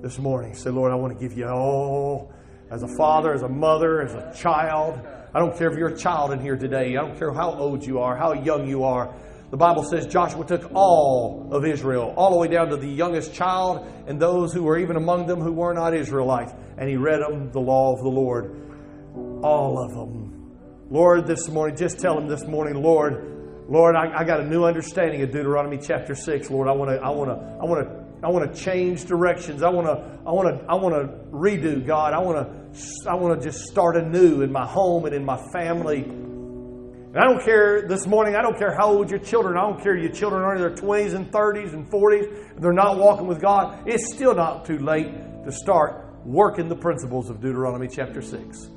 [0.00, 0.54] this morning.
[0.54, 2.32] Say, Lord, I want to give you all
[2.70, 4.98] as a father, as a mother, as a child.
[5.34, 6.96] I don't care if you're a child in here today.
[6.96, 9.14] I don't care how old you are, how young you are.
[9.50, 13.34] The Bible says Joshua took all of Israel, all the way down to the youngest
[13.34, 17.20] child and those who were even among them who were not Israelites, and he read
[17.20, 18.50] them the law of the Lord.
[19.42, 20.56] All of them.
[20.88, 23.35] Lord, this morning, just tell them this morning, Lord,
[23.68, 26.50] Lord, I, I, got a new understanding of Deuteronomy chapter six.
[26.50, 29.62] Lord, I want to, I want to, I want to, I want to change directions.
[29.62, 31.84] I want to, I want to, I want to redo.
[31.84, 35.24] God, I want to, I want to just start anew in my home and in
[35.24, 36.02] my family.
[36.04, 38.36] And I don't care this morning.
[38.36, 39.56] I don't care how old your children.
[39.56, 42.26] I don't care your children are in their twenties and thirties and forties.
[42.58, 43.82] They're not walking with God.
[43.88, 45.10] It's still not too late
[45.44, 48.68] to start working the principles of Deuteronomy chapter six.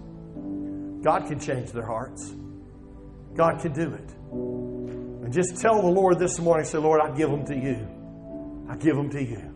[1.04, 2.34] God can change their hearts.
[3.36, 4.79] God can do it.
[5.30, 8.68] And just tell the Lord this morning, say, Lord, I give them to you.
[8.68, 9.56] I give them to you.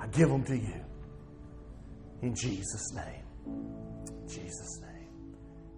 [0.00, 0.82] I give them to you.
[2.22, 3.26] In Jesus' name.
[3.44, 5.34] In Jesus' name.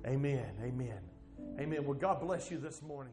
[0.06, 0.46] Amen.
[0.62, 1.00] Amen.
[1.58, 1.84] Amen.
[1.84, 3.12] Well, God bless you this morning.